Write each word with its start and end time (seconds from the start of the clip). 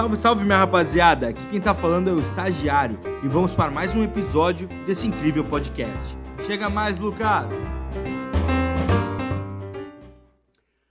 Salve, 0.00 0.16
salve, 0.16 0.44
minha 0.46 0.56
rapaziada! 0.56 1.28
Aqui 1.28 1.46
quem 1.50 1.60
tá 1.60 1.74
falando 1.74 2.08
é 2.08 2.12
o 2.14 2.20
Estagiário 2.20 2.98
e 3.22 3.28
vamos 3.28 3.54
para 3.54 3.70
mais 3.70 3.94
um 3.94 4.02
episódio 4.02 4.66
desse 4.86 5.06
incrível 5.06 5.44
podcast. 5.44 6.16
Chega 6.46 6.70
mais, 6.70 6.98
Lucas! 6.98 7.52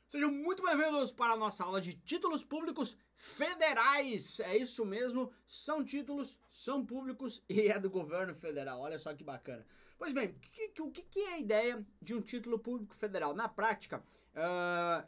Sejam 0.06 0.32
muito 0.32 0.62
bem-vindos 0.62 1.12
para 1.12 1.34
a 1.34 1.36
nossa 1.36 1.64
aula 1.64 1.82
de 1.82 1.94
títulos 1.94 2.44
públicos 2.44 2.96
federais. 3.16 4.42
É 4.42 4.56
isso 4.56 4.86
mesmo, 4.86 5.32
são 5.48 5.84
títulos, 5.84 6.38
são 6.52 6.86
públicos 6.86 7.42
e 7.50 7.62
é 7.62 7.80
do 7.80 7.90
governo 7.90 8.36
federal. 8.36 8.80
Olha 8.80 9.00
só 9.00 9.12
que 9.16 9.24
bacana. 9.24 9.66
Pois 9.98 10.14
bem, 10.14 10.36
o 10.82 10.92
que, 10.92 11.02
que, 11.02 11.20
é 11.22 11.34
a 11.34 11.40
ideia 11.40 11.84
de 12.00 12.14
um 12.14 12.22
título 12.22 12.60
público 12.60 12.94
federal? 12.94 13.34
Na 13.34 13.50
prática, 13.50 14.04
uh, 14.40 15.08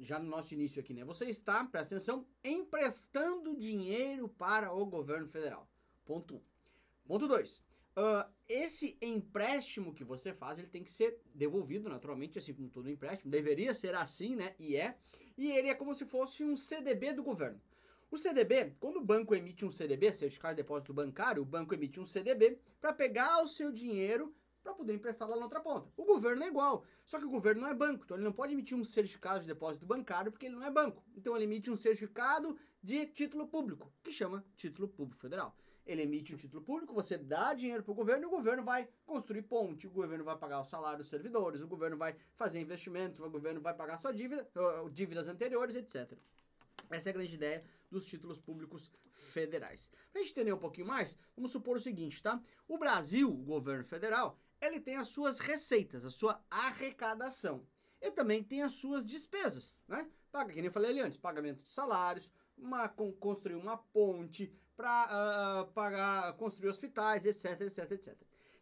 já 0.00 0.18
no 0.18 0.28
nosso 0.28 0.54
início 0.54 0.80
aqui, 0.80 0.92
né? 0.92 1.04
Você 1.04 1.26
está, 1.26 1.64
presta 1.64 1.94
atenção, 1.94 2.26
emprestando 2.42 3.56
dinheiro 3.56 4.28
para 4.28 4.72
o 4.72 4.84
governo 4.84 5.28
federal. 5.28 5.68
Ponto 6.04 6.34
1. 6.34 6.36
Um. 6.36 6.40
Ponto 7.06 7.28
2. 7.28 7.62
Uh, 7.96 8.28
esse 8.48 8.98
empréstimo 9.00 9.94
que 9.94 10.02
você 10.02 10.32
faz, 10.32 10.58
ele 10.58 10.68
tem 10.68 10.82
que 10.82 10.90
ser 10.90 11.20
devolvido 11.32 11.88
naturalmente, 11.88 12.38
assim 12.38 12.52
como 12.52 12.68
todo 12.68 12.90
empréstimo. 12.90 13.30
Deveria 13.30 13.72
ser 13.72 13.94
assim, 13.94 14.34
né? 14.34 14.54
E 14.58 14.76
é. 14.76 14.96
E 15.38 15.50
ele 15.50 15.68
é 15.68 15.74
como 15.74 15.94
se 15.94 16.04
fosse 16.04 16.44
um 16.44 16.56
CDB 16.56 17.12
do 17.12 17.22
governo. 17.22 17.60
O 18.10 18.18
CDB, 18.18 18.76
quando 18.78 18.98
o 18.98 19.04
banco 19.04 19.34
emite 19.34 19.64
um 19.64 19.70
CDB, 19.70 20.12
certificado 20.12 20.54
de 20.54 20.62
depósito 20.62 20.92
bancário, 20.92 21.42
o 21.42 21.46
banco 21.46 21.74
emite 21.74 21.98
um 21.98 22.04
CDB 22.04 22.58
para 22.80 22.92
pegar 22.92 23.42
o 23.42 23.48
seu 23.48 23.72
dinheiro 23.72 24.34
para 24.64 24.72
poder 24.72 24.94
emprestar 24.94 25.28
lá 25.28 25.36
na 25.36 25.42
outra 25.42 25.60
ponta. 25.60 25.88
O 25.94 26.04
governo 26.04 26.42
é 26.42 26.48
igual, 26.48 26.84
só 27.04 27.18
que 27.18 27.26
o 27.26 27.30
governo 27.30 27.60
não 27.60 27.68
é 27.68 27.74
banco, 27.74 28.04
então 28.04 28.16
ele 28.16 28.24
não 28.24 28.32
pode 28.32 28.54
emitir 28.54 28.76
um 28.76 28.82
certificado 28.82 29.40
de 29.40 29.46
depósito 29.46 29.84
bancário 29.84 30.32
porque 30.32 30.46
ele 30.46 30.56
não 30.56 30.64
é 30.64 30.70
banco. 30.70 31.04
Então 31.14 31.36
ele 31.36 31.44
emite 31.44 31.70
um 31.70 31.76
certificado 31.76 32.56
de 32.82 33.06
título 33.06 33.46
público, 33.46 33.92
que 34.02 34.10
chama 34.10 34.42
título 34.56 34.88
público 34.88 35.20
federal. 35.20 35.54
Ele 35.86 36.00
emite 36.00 36.34
um 36.34 36.38
título 36.38 36.62
público, 36.62 36.94
você 36.94 37.18
dá 37.18 37.52
dinheiro 37.52 37.82
para 37.82 37.92
o 37.92 37.94
governo 37.94 38.24
e 38.24 38.26
o 38.26 38.30
governo 38.30 38.64
vai 38.64 38.88
construir 39.04 39.42
ponte, 39.42 39.86
o 39.86 39.90
governo 39.90 40.24
vai 40.24 40.36
pagar 40.36 40.60
o 40.60 40.64
salário 40.64 40.98
dos 40.98 41.08
servidores, 41.08 41.60
o 41.60 41.68
governo 41.68 41.98
vai 41.98 42.16
fazer 42.36 42.58
investimentos, 42.58 43.20
o 43.20 43.28
governo 43.28 43.60
vai 43.60 43.74
pagar 43.74 43.98
sua 43.98 44.10
dívida, 44.10 44.48
dívidas 44.90 45.28
anteriores, 45.28 45.76
etc. 45.76 46.18
Essa 46.90 47.08
é 47.08 47.10
a 47.10 47.12
grande 47.12 47.34
ideia 47.34 47.64
dos 47.90 48.06
títulos 48.06 48.38
públicos 48.38 48.90
federais. 49.12 49.90
Para 50.10 50.20
a 50.20 50.24
gente 50.24 50.32
entender 50.32 50.52
um 50.52 50.58
pouquinho 50.58 50.86
mais, 50.86 51.18
vamos 51.36 51.52
supor 51.52 51.76
o 51.76 51.80
seguinte, 51.80 52.22
tá? 52.22 52.42
O 52.66 52.78
Brasil, 52.78 53.30
o 53.30 53.44
governo 53.44 53.84
federal, 53.84 54.38
ele 54.64 54.80
tem 54.80 54.96
as 54.96 55.08
suas 55.08 55.38
receitas, 55.38 56.04
a 56.04 56.10
sua 56.10 56.42
arrecadação. 56.50 57.66
E 58.00 58.10
também 58.10 58.42
tem 58.42 58.62
as 58.62 58.74
suas 58.74 59.04
despesas, 59.04 59.80
né? 59.88 60.08
Paga, 60.30 60.50
que 60.50 60.56
nem 60.56 60.66
eu 60.66 60.72
falei 60.72 60.90
ali 60.90 61.00
antes, 61.00 61.16
pagamento 61.16 61.62
de 61.62 61.68
salários, 61.68 62.30
uma, 62.56 62.88
construir 62.88 63.54
uma 63.54 63.76
ponte, 63.76 64.52
para 64.76 65.04
uh, 65.04 65.08
ah, 65.10 65.70
pagar, 65.72 66.32
construir 66.34 66.68
hospitais, 66.68 67.24
etc, 67.24 67.60
etc, 67.60 67.90
etc. 67.92 68.16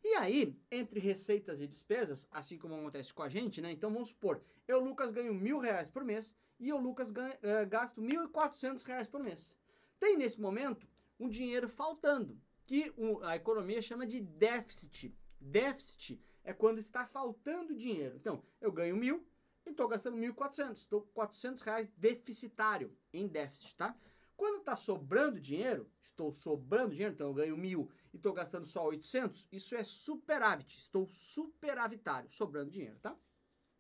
E 0.05 0.15
aí, 0.17 0.59
entre 0.71 0.99
receitas 1.01 1.61
e 1.61 1.67
despesas, 1.67 2.27
assim 2.31 2.59
como 2.59 2.75
acontece 2.75 3.15
com 3.15 3.23
a 3.23 3.29
gente, 3.29 3.61
né? 3.61 3.71
Então 3.71 3.93
vamos 3.93 4.09
supor, 4.09 4.43
eu, 4.67 4.81
Lucas, 4.81 5.11
ganho 5.11 5.33
mil 5.33 5.59
reais 5.59 5.89
por 5.89 6.05
mês 6.05 6.35
e 6.59 6.69
eu, 6.69 6.79
Lucas, 6.79 7.11
ganho, 7.11 7.33
uh, 7.35 7.67
gasto 7.69 8.01
mil 8.01 8.25
e 8.25 8.29
quatrocentos 8.29 8.85
reais 8.85 9.07
por 9.07 9.23
mês. 9.23 9.57
Tem 9.99 10.17
nesse 10.17 10.41
momento 10.41 10.87
um 11.19 11.29
dinheiro 11.29 11.69
faltando, 11.69 12.39
que 12.67 12.93
a 13.23 13.37
economia 13.37 13.81
chama 13.81 14.07
de 14.07 14.21
déficit. 14.21 15.15
Déficit 15.43 16.23
é 16.45 16.53
quando 16.53 16.79
está 16.79 17.07
faltando 17.07 17.75
dinheiro. 17.75 18.17
Então, 18.17 18.43
eu 18.61 18.73
ganho 18.73 18.97
mil 18.97 19.27
e 19.67 19.71
estou 19.71 19.89
gastando 19.89 20.17
1.400. 20.17 20.77
Estou 20.77 21.03
400 21.15 21.63
reais 21.63 21.89
deficitário 21.97 22.97
em 23.13 23.27
déficit, 23.27 23.77
tá? 23.77 23.97
Quando 24.37 24.59
está 24.59 24.77
sobrando 24.77 25.39
dinheiro, 25.39 25.89
estou 26.01 26.33
sobrando 26.33 26.93
dinheiro, 26.93 27.15
então 27.15 27.29
eu 27.29 27.35
ganho 27.35 27.57
mil 27.57 27.89
e 28.13 28.17
estou 28.17 28.33
gastando 28.33 28.65
só 28.65 28.87
800, 28.87 29.47
isso 29.53 29.75
é 29.75 29.85
superávit. 29.85 30.79
Estou 30.79 31.09
superavitário, 31.11 32.31
sobrando 32.31 32.71
dinheiro, 32.71 32.99
tá? 33.01 33.17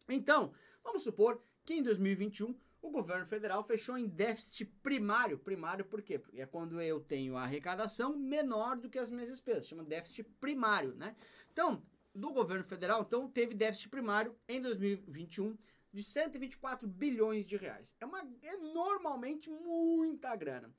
Então, 0.08 0.52
vamos 0.84 1.02
supor 1.02 1.42
que 1.64 1.74
em 1.74 1.82
2021 1.82 2.56
o 2.80 2.90
governo 2.90 3.24
federal 3.24 3.62
fechou 3.62 3.96
em 3.96 4.06
déficit 4.06 4.66
primário. 4.82 5.38
Primário 5.38 5.84
por 5.84 6.02
quê? 6.02 6.18
Porque 6.18 6.40
é 6.40 6.46
quando 6.46 6.80
eu 6.80 7.00
tenho 7.00 7.36
a 7.36 7.44
arrecadação 7.44 8.16
menor 8.16 8.76
do 8.76 8.90
que 8.90 8.98
as 8.98 9.10
minhas 9.10 9.28
despesas, 9.28 9.68
chama 9.68 9.84
déficit 9.84 10.24
primário, 10.40 10.94
né? 10.94 11.14
Então, 11.52 11.82
do 12.14 12.32
governo 12.32 12.64
federal, 12.64 13.02
então, 13.02 13.28
teve 13.28 13.54
déficit 13.54 13.88
primário 13.90 14.34
em 14.48 14.60
2021 14.60 15.56
de 15.92 16.02
124 16.02 16.88
bilhões 16.88 17.46
de 17.46 17.56
reais. 17.56 17.94
É, 18.00 18.06
uma, 18.06 18.20
é 18.42 18.56
normalmente 18.56 19.50
muita 19.50 20.34
grana. 20.34 20.74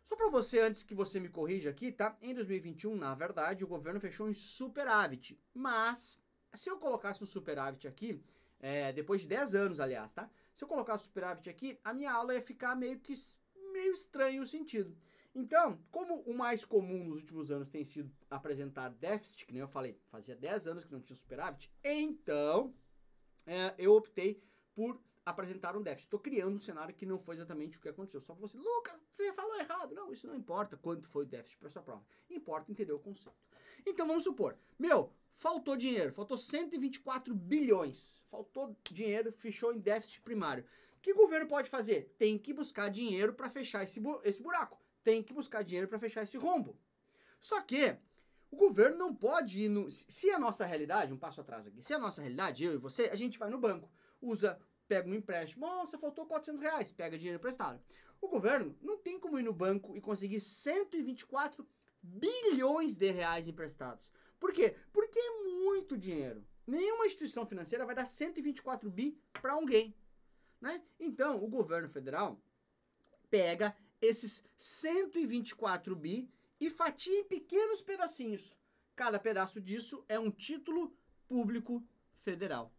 Só 0.00 0.14
para 0.14 0.28
você, 0.28 0.60
antes 0.60 0.84
que 0.84 0.94
você 0.94 1.18
me 1.18 1.28
corrija 1.28 1.68
aqui, 1.68 1.90
tá? 1.90 2.16
Em 2.22 2.32
2021, 2.32 2.94
na 2.94 3.12
verdade, 3.14 3.64
o 3.64 3.68
governo 3.68 3.98
fechou 3.98 4.28
em 4.28 4.34
superávit. 4.34 5.36
Mas, 5.52 6.22
se 6.54 6.70
eu 6.70 6.78
colocasse 6.78 7.24
um 7.24 7.26
superávit 7.26 7.88
aqui, 7.88 8.22
é, 8.60 8.92
depois 8.92 9.22
de 9.22 9.26
10 9.26 9.54
anos, 9.56 9.80
aliás, 9.80 10.12
tá? 10.12 10.30
Se 10.54 10.62
eu 10.62 10.68
colocasse 10.68 11.04
superávit 11.04 11.50
aqui, 11.50 11.78
a 11.82 11.92
minha 11.92 12.12
aula 12.12 12.34
ia 12.34 12.40
ficar 12.40 12.76
meio 12.76 13.00
que 13.00 13.14
meio 13.72 13.92
estranho 13.92 14.42
o 14.42 14.46
sentido. 14.46 14.96
Então, 15.38 15.78
como 15.90 16.22
o 16.22 16.32
mais 16.32 16.64
comum 16.64 17.04
nos 17.04 17.20
últimos 17.20 17.50
anos 17.50 17.68
tem 17.68 17.84
sido 17.84 18.10
apresentar 18.30 18.88
déficit, 18.88 19.44
que 19.44 19.52
nem 19.52 19.60
eu 19.60 19.68
falei, 19.68 20.00
fazia 20.06 20.34
10 20.34 20.66
anos 20.66 20.84
que 20.86 20.90
não 20.90 20.98
tinha 21.02 21.14
superávit, 21.14 21.70
então 21.84 22.74
é, 23.46 23.74
eu 23.76 23.92
optei 23.92 24.42
por 24.74 24.98
apresentar 25.26 25.76
um 25.76 25.82
déficit. 25.82 26.06
Estou 26.06 26.18
criando 26.18 26.56
um 26.56 26.58
cenário 26.58 26.94
que 26.94 27.04
não 27.04 27.18
foi 27.18 27.34
exatamente 27.34 27.76
o 27.76 27.82
que 27.82 27.88
aconteceu. 27.90 28.18
Só 28.22 28.32
para 28.32 28.40
você, 28.40 28.56
Lucas, 28.56 28.98
você 29.12 29.30
falou 29.34 29.54
errado. 29.60 29.94
Não, 29.94 30.10
isso 30.10 30.26
não 30.26 30.34
importa 30.34 30.74
quanto 30.74 31.06
foi 31.06 31.24
o 31.24 31.28
déficit 31.28 31.58
para 31.58 31.68
sua 31.68 31.82
prova. 31.82 32.02
Importa 32.30 32.72
entender 32.72 32.94
o 32.94 32.98
conceito. 32.98 33.36
Então 33.84 34.06
vamos 34.06 34.24
supor, 34.24 34.56
meu, 34.78 35.12
faltou 35.34 35.76
dinheiro, 35.76 36.14
faltou 36.14 36.38
124 36.38 37.34
bilhões. 37.34 38.24
Faltou 38.30 38.74
dinheiro, 38.90 39.30
fechou 39.30 39.74
em 39.74 39.80
déficit 39.80 40.22
primário. 40.22 40.64
O 40.96 41.00
que 41.02 41.12
o 41.12 41.16
governo 41.16 41.46
pode 41.46 41.68
fazer? 41.68 42.14
Tem 42.16 42.38
que 42.38 42.54
buscar 42.54 42.88
dinheiro 42.88 43.34
para 43.34 43.50
fechar 43.50 43.84
esse, 43.84 44.00
bu 44.00 44.18
esse 44.24 44.42
buraco 44.42 44.85
tem 45.06 45.22
que 45.22 45.32
buscar 45.32 45.62
dinheiro 45.62 45.86
para 45.86 46.00
fechar 46.00 46.24
esse 46.24 46.36
rombo. 46.36 46.76
Só 47.38 47.62
que 47.62 47.96
o 48.50 48.56
governo 48.56 48.98
não 48.98 49.14
pode 49.14 49.62
ir 49.62 49.68
no. 49.68 49.88
Se 49.88 50.28
a 50.32 50.38
nossa 50.38 50.66
realidade, 50.66 51.12
um 51.12 51.16
passo 51.16 51.40
atrás 51.40 51.64
aqui, 51.64 51.80
se 51.80 51.94
a 51.94 51.98
nossa 51.98 52.20
realidade, 52.20 52.64
eu 52.64 52.74
e 52.74 52.76
você, 52.76 53.04
a 53.04 53.14
gente 53.14 53.38
vai 53.38 53.48
no 53.48 53.56
banco, 53.56 53.88
usa, 54.20 54.60
pega 54.88 55.08
um 55.08 55.14
empréstimo, 55.14 55.64
nossa, 55.64 55.96
faltou 55.96 56.26
400 56.26 56.60
reais, 56.60 56.90
pega 56.90 57.16
dinheiro 57.16 57.38
emprestado. 57.38 57.80
O 58.20 58.26
governo 58.26 58.76
não 58.82 58.98
tem 58.98 59.16
como 59.20 59.38
ir 59.38 59.44
no 59.44 59.52
banco 59.52 59.96
e 59.96 60.00
conseguir 60.00 60.40
124 60.40 61.64
bilhões 62.02 62.96
de 62.96 63.12
reais 63.12 63.46
emprestados. 63.46 64.10
Por 64.40 64.52
quê? 64.52 64.74
Porque 64.92 65.20
é 65.20 65.44
muito 65.62 65.96
dinheiro. 65.96 66.44
Nenhuma 66.66 67.06
instituição 67.06 67.46
financeira 67.46 67.86
vai 67.86 67.94
dar 67.94 68.06
124 68.06 68.90
bi 68.90 69.16
para 69.40 69.52
alguém. 69.52 69.94
Né? 70.60 70.82
Então, 70.98 71.44
o 71.44 71.46
governo 71.46 71.88
federal 71.88 72.42
pega 73.30 73.76
esses 74.00 74.42
124 74.56 75.94
bi 75.96 76.28
e 76.60 76.70
fatia 76.70 77.20
em 77.20 77.24
pequenos 77.24 77.82
pedacinhos. 77.82 78.56
Cada 78.94 79.18
pedaço 79.18 79.60
disso 79.60 80.04
é 80.08 80.18
um 80.18 80.30
título 80.30 80.96
público 81.28 81.86
federal. 82.14 82.72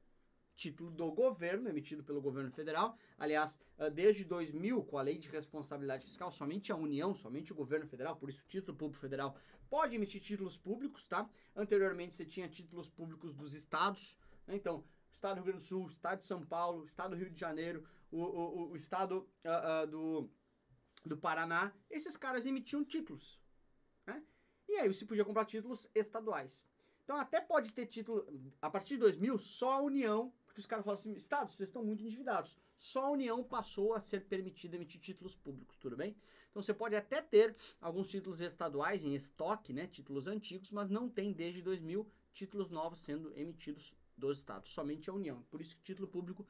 Título 0.56 0.90
do 0.90 1.12
governo, 1.12 1.70
emitido 1.70 2.04
pelo 2.04 2.20
governo 2.20 2.52
federal. 2.52 2.98
Aliás, 3.18 3.60
ah, 3.78 3.90
desde 3.90 4.26
2000, 4.26 4.84
com 4.86 4.98
a 4.98 5.04
lei 5.04 5.20
de 5.20 5.30
responsabilidade 5.30 6.06
fiscal, 6.06 6.32
somente 6.32 6.72
a 6.72 6.76
União, 6.76 7.14
somente 7.14 7.52
o 7.52 7.56
governo 7.56 7.86
federal, 7.88 8.16
por 8.16 8.30
isso 8.30 8.44
título 8.48 8.76
público 8.76 9.00
federal 9.00 9.38
pode 9.70 9.96
emitir 9.96 10.22
títulos 10.22 10.58
públicos, 10.58 11.08
tá? 11.08 11.30
Anteriormente 11.56 12.16
você 12.16 12.26
tinha 12.26 12.48
títulos 12.48 12.90
públicos 12.90 13.34
dos 13.34 13.54
estados, 13.54 14.18
né? 14.48 14.56
então, 14.56 14.84
Estado 15.12 15.36
do 15.36 15.38
Rio 15.38 15.46
Grande 15.46 15.64
do 15.64 15.68
Sul, 15.68 15.88
Estado 15.88 16.20
de 16.20 16.26
São 16.26 16.44
Paulo, 16.44 16.86
Estado 16.86 17.12
do 17.12 17.16
Rio 17.18 17.30
de 17.30 17.40
Janeiro, 17.40 17.84
o, 18.12 18.22
o, 18.22 18.72
o 18.72 18.76
Estado 18.76 19.28
uh, 19.46 19.84
uh, 19.84 19.88
do 19.88 20.30
do 21.08 21.18
Paraná, 21.18 21.74
esses 21.90 22.16
caras 22.16 22.46
emitiam 22.46 22.84
títulos. 22.84 23.40
Né? 24.06 24.24
E 24.68 24.76
aí 24.76 24.88
você 24.88 25.06
podia 25.06 25.26
comprar 25.26 25.46
títulos 25.46 25.88
estaduais. 25.96 26.66
Então 27.04 27.16
até 27.16 27.40
pode 27.40 27.72
ter 27.72 27.86
título, 27.86 28.28
a 28.62 28.70
partir 28.70 28.96
de 28.96 29.02
2000, 29.02 29.40
só 29.40 29.74
a 29.74 29.82
União, 29.82 30.34
porque 30.46 30.60
os 30.60 30.66
caras 30.66 30.84
falam 30.84 31.00
assim, 31.00 31.14
Estados, 31.14 31.56
vocês 31.56 31.70
estão 31.70 31.84
muito 31.84 32.04
endividados. 32.04 32.58
Só 32.76 33.06
a 33.06 33.12
União 33.12 33.44
passou 33.44 33.94
a 33.94 34.02
ser 34.02 34.26
permitida 34.26 34.76
emitir 34.76 35.00
títulos 35.00 35.36
públicos, 35.36 35.78
tudo 35.78 35.96
bem? 35.96 36.18
Então 36.50 36.62
você 36.62 36.74
pode 36.74 36.96
até 36.96 37.22
ter 37.22 37.56
alguns 37.80 38.10
títulos 38.10 38.42
estaduais 38.42 39.06
em 39.06 39.16
estoque, 39.16 39.72
né, 39.72 39.88
títulos 39.88 40.28
antigos, 40.28 40.72
mas 40.72 40.90
não 40.90 41.08
tem 41.08 41.32
desde 41.32 41.62
2000 41.62 42.12
títulos 42.34 42.70
novos 42.70 43.00
sendo 43.00 43.32
emitidos 43.38 43.96
dos 44.18 44.40
estados, 44.40 44.72
somente 44.72 45.10
a 45.10 45.14
União. 45.14 45.44
Por 45.50 45.62
isso 45.62 45.78
que 45.78 45.84
título 45.84 46.08
público 46.08 46.46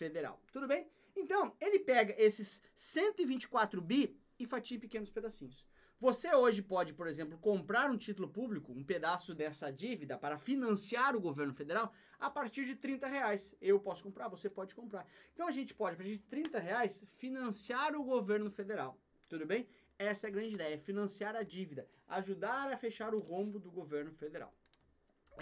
federal. 0.00 0.40
Tudo 0.50 0.66
bem? 0.66 0.88
Então, 1.14 1.54
ele 1.60 1.78
pega 1.78 2.14
esses 2.16 2.62
124 2.74 3.82
bi 3.82 4.18
e 4.38 4.46
fatia 4.46 4.78
em 4.78 4.80
pequenos 4.80 5.10
pedacinhos. 5.10 5.66
Você 5.98 6.34
hoje 6.34 6.62
pode, 6.62 6.94
por 6.94 7.06
exemplo, 7.06 7.36
comprar 7.36 7.90
um 7.90 7.98
título 7.98 8.26
público, 8.26 8.72
um 8.72 8.82
pedaço 8.82 9.34
dessa 9.34 9.70
dívida 9.70 10.16
para 10.16 10.38
financiar 10.38 11.14
o 11.14 11.20
governo 11.20 11.52
federal 11.52 11.92
a 12.18 12.30
partir 12.30 12.64
de 12.64 12.74
30 12.74 13.06
reais. 13.06 13.54
Eu 13.60 13.78
posso 13.78 14.02
comprar, 14.02 14.28
você 14.28 14.48
pode 14.48 14.74
comprar. 14.74 15.06
Então 15.34 15.46
a 15.46 15.50
gente 15.50 15.74
pode, 15.74 15.94
a 15.94 15.96
partir 15.98 16.12
de 16.12 16.20
30 16.20 16.58
reais, 16.58 17.04
financiar 17.18 17.94
o 17.94 18.02
governo 18.02 18.50
federal. 18.50 18.98
Tudo 19.28 19.44
bem? 19.44 19.68
Essa 19.98 20.26
é 20.26 20.30
a 20.30 20.32
grande 20.32 20.54
ideia, 20.54 20.78
financiar 20.78 21.36
a 21.36 21.42
dívida, 21.42 21.86
ajudar 22.08 22.72
a 22.72 22.76
fechar 22.78 23.14
o 23.14 23.18
rombo 23.18 23.58
do 23.58 23.70
governo 23.70 24.12
federal. 24.14 24.54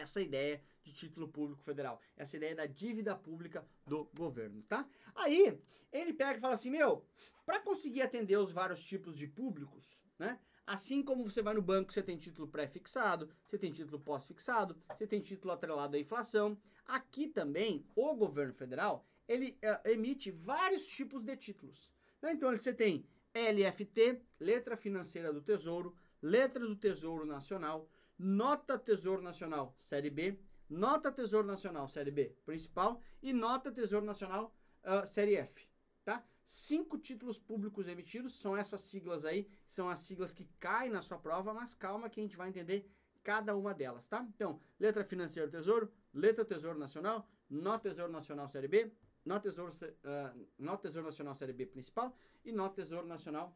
Essa 0.03 0.21
ideia 0.21 0.63
de 0.83 0.95
título 0.95 1.29
público 1.29 1.63
federal, 1.63 2.01
essa 2.17 2.37
ideia 2.37 2.55
da 2.55 2.67
dívida 2.67 3.15
pública 3.15 3.67
do 3.87 4.09
governo, 4.17 4.63
tá? 4.63 4.89
Aí, 5.15 5.61
ele 5.93 6.13
pega 6.13 6.39
e 6.39 6.41
fala 6.41 6.55
assim, 6.55 6.71
meu, 6.71 7.05
para 7.45 7.61
conseguir 7.61 8.03
atender 8.03 8.37
os 8.37 8.53
vários 8.53 8.83
tipos 8.83 9.17
de 9.17 9.27
públicos, 9.27 10.03
né? 10.19 10.39
Assim 10.67 11.03
como 11.03 11.25
você 11.25 11.41
vai 11.41 11.55
no 11.55 11.63
banco, 11.63 11.91
você 11.91 12.03
tem 12.03 12.19
título 12.19 12.47
pré-fixado, 12.47 13.31
você 13.47 13.57
tem 13.57 13.73
título 13.73 13.99
pós-fixado, 13.99 14.77
você 14.99 15.07
tem 15.07 15.19
título 15.19 15.55
atrelado 15.55 15.97
à 15.97 15.99
inflação. 15.99 16.59
Aqui 16.85 17.27
também, 17.27 17.87
o 17.97 18.15
governo 18.15 18.53
federal, 18.53 19.07
ele 19.27 19.59
uh, 19.65 19.89
emite 19.89 20.31
vários 20.31 20.87
tipos 20.87 21.23
de 21.23 21.35
títulos. 21.37 21.91
Né? 22.21 22.33
Então, 22.33 22.55
você 22.55 22.75
tem 22.75 23.07
LFT, 23.35 24.21
Letra 24.39 24.77
Financeira 24.77 25.33
do 25.33 25.41
Tesouro, 25.41 25.97
Letra 26.21 26.67
do 26.67 26.77
Tesouro 26.77 27.25
Nacional, 27.25 27.89
Nota 28.19 28.77
Tesouro 28.79 29.23
Nacional 29.23 29.75
Série 29.79 30.11
B, 30.11 30.39
Nota 30.69 31.13
Tesouro 31.13 31.47
Nacional 31.47 31.87
Série 31.87 32.11
B 32.11 32.37
Principal 32.45 33.01
e 33.23 33.33
Nota 33.33 33.71
Tesouro 33.71 34.05
Nacional 34.05 34.53
uh, 34.85 35.07
Série 35.07 35.37
F, 35.37 35.69
tá? 36.05 36.25
Cinco 36.45 36.99
títulos 36.99 37.39
públicos 37.39 37.87
emitidos, 37.87 38.41
são 38.41 38.57
essas 38.57 38.81
siglas 38.81 39.25
aí, 39.25 39.49
são 39.67 39.89
as 39.89 40.01
siglas 40.01 40.33
que 40.33 40.47
caem 40.59 40.91
na 40.91 41.03
sua 41.03 41.19
prova, 41.19 41.55
mas 41.55 41.75
calma 41.75 42.09
que 42.11 42.21
a 42.21 42.23
gente 42.23 42.37
vai 42.37 42.49
entender 42.49 42.91
cada 43.23 43.55
uma 43.55 43.75
delas, 43.75 44.09
tá? 44.09 44.27
Então, 44.35 44.61
letra 44.81 45.05
financeira 45.05 45.49
Tesouro, 45.49 45.93
letra 46.13 46.45
Tesouro 46.45 46.79
Nacional, 46.79 47.29
nota 47.49 47.89
Tesouro 47.89 48.11
Nacional 48.11 48.49
Série 48.49 48.69
B, 48.69 48.93
nota 49.25 49.43
Tesouro, 49.43 49.71
uh, 49.71 50.49
nota 50.59 50.83
Tesouro 50.83 51.07
Nacional 51.07 51.35
Série 51.37 51.53
B 51.53 51.67
principal 51.67 52.17
e 52.45 52.51
nota 52.51 52.77
Tesouro 52.77 53.07
Nacional 53.07 53.55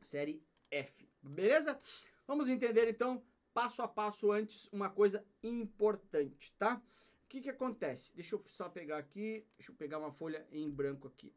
Série 0.00 0.44
F, 0.70 1.08
beleza? 1.22 1.78
Vamos 2.26 2.48
entender 2.48 2.88
então, 2.88 3.22
passo 3.54 3.80
a 3.80 3.88
passo 3.88 4.32
antes, 4.32 4.68
uma 4.72 4.90
coisa 4.90 5.24
importante, 5.42 6.52
tá? 6.54 6.82
O 7.24 7.28
que 7.28 7.40
que 7.40 7.48
acontece? 7.48 8.12
Deixa 8.14 8.34
eu 8.34 8.44
só 8.48 8.68
pegar 8.68 8.98
aqui, 8.98 9.46
deixa 9.56 9.70
eu 9.72 9.76
pegar 9.76 9.98
uma 9.98 10.12
folha 10.12 10.46
em 10.50 10.68
branco 10.68 11.06
aqui. 11.08 11.32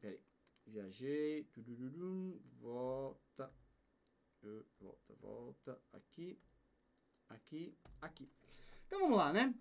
Peraí. 0.00 0.20
Viajei. 0.66 1.48
volta. 2.60 3.52
Volta, 4.78 5.14
volta. 5.20 5.80
Aqui. 5.92 6.38
Aqui. 7.28 7.74
Aqui. 8.00 8.30
Então 8.86 9.00
vamos 9.00 9.16
lá, 9.16 9.32
né? 9.32 9.54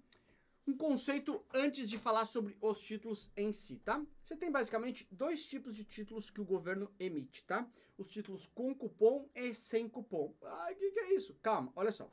Um 0.65 0.77
conceito 0.77 1.43
antes 1.53 1.89
de 1.89 1.97
falar 1.97 2.25
sobre 2.25 2.57
os 2.61 2.81
títulos 2.81 3.31
em 3.35 3.51
si, 3.51 3.79
tá? 3.79 4.03
Você 4.23 4.35
tem 4.35 4.49
basicamente 4.49 5.05
dois 5.11 5.45
tipos 5.45 5.75
de 5.75 5.83
títulos 5.83 6.29
que 6.29 6.39
o 6.39 6.45
governo 6.45 6.89
emite, 6.97 7.43
tá? 7.43 7.67
Os 7.97 8.09
títulos 8.09 8.45
com 8.45 8.73
cupom 8.73 9.29
e 9.35 9.53
sem 9.53 9.89
cupom. 9.89 10.33
Ah, 10.41 10.69
o 10.71 10.75
que, 10.75 10.91
que 10.91 10.99
é 10.99 11.15
isso? 11.15 11.35
Calma, 11.41 11.71
olha 11.75 11.91
só. 11.91 12.09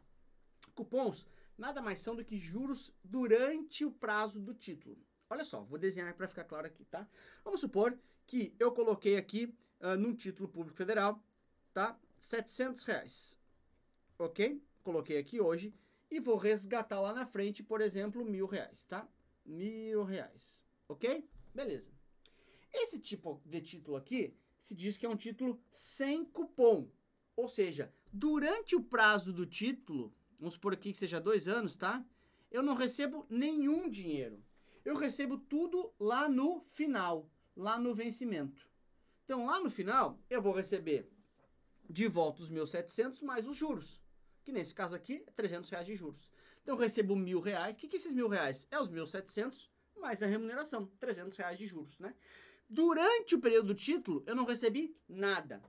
Cupons 0.75 1.27
nada 1.57 1.81
mais 1.81 2.01
são 2.01 2.17
do 2.17 2.25
que 2.25 2.37
juros 2.37 2.93
durante 3.05 3.85
o 3.85 3.93
prazo 3.93 4.41
do 4.41 4.55
título. 4.55 4.99
Olha 5.29 5.45
só, 5.45 5.63
vou 5.63 5.79
desenhar 5.79 6.13
para 6.15 6.27
ficar 6.27 6.45
claro 6.45 6.67
aqui, 6.67 6.85
tá? 6.87 7.07
Vamos 7.45 7.61
supor 7.61 7.97
que 8.27 8.55
eu 8.59 8.73
coloquei 8.73 9.17
aqui 9.17 9.55
uh, 9.81 9.97
num 9.97 10.15
título 10.15 10.49
público 10.49 10.77
federal, 10.77 11.23
tá? 11.73 11.97
700 12.19 12.83
reais, 12.83 13.39
ok? 14.19 14.61
Coloquei 14.83 15.19
aqui 15.19 15.41
hoje 15.41 15.73
e 16.11 16.19
vou 16.19 16.37
resgatar 16.37 17.01
lá 17.01 17.15
na 17.15 17.27
frente, 17.27 17.63
por 17.63 17.81
exemplo, 17.81 18.25
mil 18.25 18.47
reais, 18.47 18.85
tá? 18.85 19.09
Mil 19.45 20.03
reais, 20.05 20.65
ok? 20.89 21.29
Beleza. 21.55 21.93
Esse 22.73 22.99
tipo 22.99 23.41
de 23.45 23.61
título 23.61 23.97
aqui 23.97 24.37
se 24.61 24.75
diz 24.75 24.97
que 24.97 25.07
é 25.07 25.09
um 25.09 25.17
título 25.17 25.63
sem 25.71 26.25
cupom, 26.25 26.91
ou 27.37 27.49
seja, 27.49 27.93
durante 28.13 28.77
o 28.77 28.83
prazo 28.83 29.33
do 29.33 29.47
título, 29.47 30.15
vamos 30.39 30.55
supor 30.55 30.75
aqui 30.75 30.93
que 30.93 30.99
seja 30.99 31.21
dois 31.21 31.49
anos, 31.49 31.77
tá? 31.77 32.05
Eu 32.51 32.63
não 32.63 32.75
recebo 32.75 33.27
nenhum 33.31 33.89
dinheiro. 33.89 34.43
Eu 34.85 34.97
recebo 34.97 35.39
tudo 35.39 35.93
lá 35.99 36.29
no 36.29 36.61
final 36.63 37.31
lá 37.57 37.79
no 37.79 37.95
vencimento. 37.95 38.69
Então, 39.25 39.47
lá 39.47 39.61
no 39.61 39.71
final, 39.71 40.19
eu 40.29 40.43
vou 40.43 40.53
receber 40.53 41.09
de 41.89 42.09
volta 42.09 42.43
os 42.43 42.51
meus 42.51 42.71
700 42.71 43.23
mais 43.23 43.47
os 43.47 43.57
juros, 43.57 44.01
que 44.51 44.59
nesse 44.59 44.75
caso 44.75 44.97
aqui 44.97 45.23
é 45.27 45.31
300 45.31 45.71
reais 45.71 45.87
de 45.87 45.95
juros. 45.95 46.31
Então, 46.63 46.75
eu 46.75 46.81
recebo 46.81 47.15
mil 47.15 47.41
reais. 47.41 47.75
O 47.75 47.77
que, 47.79 47.89
que 47.89 47.97
esses 47.97 48.13
mil 48.13 48.29
reais? 48.29 48.67
É 48.71 48.79
os 48.79 48.89
meus 48.89 49.11
700 49.11 49.71
mais 49.97 50.23
a 50.23 50.27
remuneração, 50.27 50.87
300 50.99 51.37
reais 51.37 51.59
de 51.59 51.67
juros, 51.67 51.99
né? 51.99 52.15
Durante 52.69 53.35
o 53.35 53.41
período 53.41 53.69
do 53.69 53.75
título, 53.75 54.23
eu 54.27 54.35
não 54.35 54.45
recebi 54.45 54.97
nada. 55.09 55.63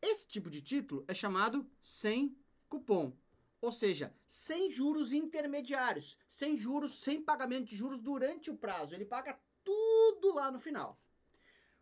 Esse 0.00 0.26
tipo 0.26 0.50
de 0.50 0.62
título 0.62 1.04
é 1.06 1.14
chamado 1.14 1.68
sem 1.80 2.36
cupom. 2.68 3.12
Ou 3.60 3.70
seja, 3.70 4.12
sem 4.26 4.70
juros 4.70 5.12
intermediários, 5.12 6.18
sem 6.28 6.56
juros, 6.56 7.00
sem 7.00 7.22
pagamento 7.22 7.66
de 7.66 7.76
juros 7.76 8.00
durante 8.00 8.50
o 8.50 8.56
prazo. 8.56 8.94
Ele 8.94 9.04
paga 9.04 9.38
tudo 9.62 10.34
lá 10.34 10.50
no 10.50 10.58
final 10.58 10.98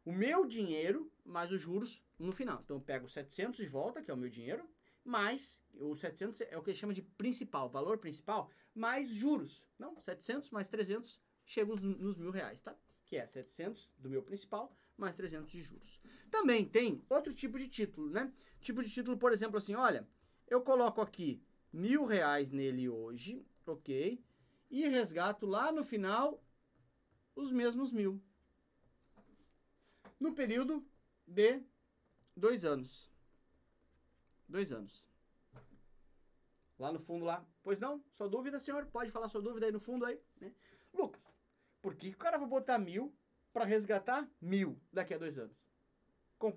o 0.04 0.12
meu 0.12 0.44
dinheiro 0.44 1.10
mais 1.24 1.52
os 1.52 1.60
juros 1.60 2.02
no 2.18 2.32
final. 2.32 2.60
Então 2.64 2.76
eu 2.76 2.80
pego 2.80 3.08
700 3.08 3.58
de 3.58 3.68
volta, 3.68 4.02
que 4.02 4.10
é 4.10 4.14
o 4.14 4.16
meu 4.16 4.28
dinheiro, 4.28 4.68
mais 5.04 5.62
o 5.74 5.94
700 5.94 6.40
é 6.42 6.56
o 6.56 6.62
que 6.62 6.74
chama 6.74 6.94
de 6.94 7.02
principal, 7.02 7.68
valor 7.68 7.98
principal, 7.98 8.50
mais 8.74 9.10
juros. 9.10 9.68
Não, 9.78 10.00
700 10.00 10.50
mais 10.50 10.68
300 10.68 11.20
chega 11.44 11.74
nos 11.74 12.16
mil 12.16 12.30
reais, 12.30 12.60
tá? 12.60 12.76
Que 13.04 13.16
é 13.16 13.26
700 13.26 13.90
do 13.98 14.08
meu 14.08 14.22
principal 14.22 14.76
mais 14.96 15.14
300 15.14 15.50
de 15.50 15.62
juros. 15.62 16.00
Também 16.30 16.64
tem 16.64 17.04
outro 17.08 17.34
tipo 17.34 17.58
de 17.58 17.68
título, 17.68 18.10
né? 18.10 18.32
Tipo 18.60 18.82
de 18.82 18.90
título, 18.90 19.16
por 19.16 19.32
exemplo, 19.32 19.58
assim, 19.58 19.74
olha, 19.74 20.08
eu 20.46 20.62
coloco 20.62 21.00
aqui 21.00 21.42
mil 21.72 22.04
reais 22.04 22.50
nele 22.50 22.88
hoje, 22.88 23.44
ok? 23.66 24.22
E 24.70 24.88
resgato 24.88 25.46
lá 25.46 25.72
no 25.72 25.84
final 25.84 26.42
os 27.34 27.50
mesmos 27.50 27.90
mil 27.90 28.22
no 30.20 30.34
período 30.34 30.86
de 31.26 31.60
dois 32.36 32.64
anos. 32.64 33.11
Dois 34.52 34.70
anos. 34.70 35.02
Lá 36.78 36.92
no 36.92 36.98
fundo 36.98 37.24
lá. 37.24 37.42
Pois 37.62 37.80
não? 37.80 38.04
Sua 38.12 38.28
dúvida, 38.28 38.60
senhor? 38.60 38.84
Pode 38.84 39.10
falar 39.10 39.30
sua 39.30 39.40
dúvida 39.40 39.64
aí 39.64 39.72
no 39.72 39.80
fundo 39.80 40.04
aí, 40.04 40.20
né? 40.38 40.52
Lucas, 40.92 41.34
por 41.80 41.94
que 41.94 42.10
o 42.10 42.16
cara 42.18 42.36
vai 42.36 42.46
botar 42.46 42.76
mil 42.76 43.16
para 43.50 43.64
resgatar 43.64 44.30
mil 44.38 44.78
daqui 44.92 45.14
a 45.14 45.18
dois 45.18 45.38
anos? 45.38 45.56
Com, 46.38 46.54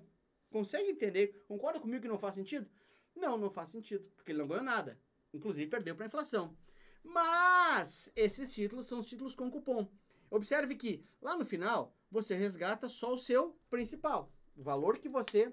consegue 0.50 0.90
entender? 0.90 1.42
Concorda 1.48 1.80
comigo 1.80 2.02
que 2.02 2.08
não 2.08 2.18
faz 2.18 2.34
sentido? 2.34 2.68
Não, 3.14 3.38
não 3.38 3.48
faz 3.48 3.70
sentido, 3.70 4.04
porque 4.14 4.30
ele 4.30 4.40
não 4.40 4.48
ganhou 4.48 4.62
nada. 4.62 5.00
Inclusive 5.32 5.70
perdeu 5.70 5.96
para 5.96 6.04
a 6.04 6.08
inflação. 6.08 6.54
Mas 7.02 8.12
esses 8.14 8.52
títulos 8.52 8.84
são 8.84 8.98
os 8.98 9.06
títulos 9.06 9.34
com 9.34 9.50
cupom. 9.50 9.88
Observe 10.28 10.76
que 10.76 11.02
lá 11.22 11.34
no 11.34 11.46
final 11.46 11.96
você 12.10 12.34
resgata 12.36 12.90
só 12.90 13.14
o 13.14 13.18
seu 13.18 13.58
principal, 13.70 14.30
o 14.54 14.62
valor 14.62 14.98
que 14.98 15.08
você 15.08 15.50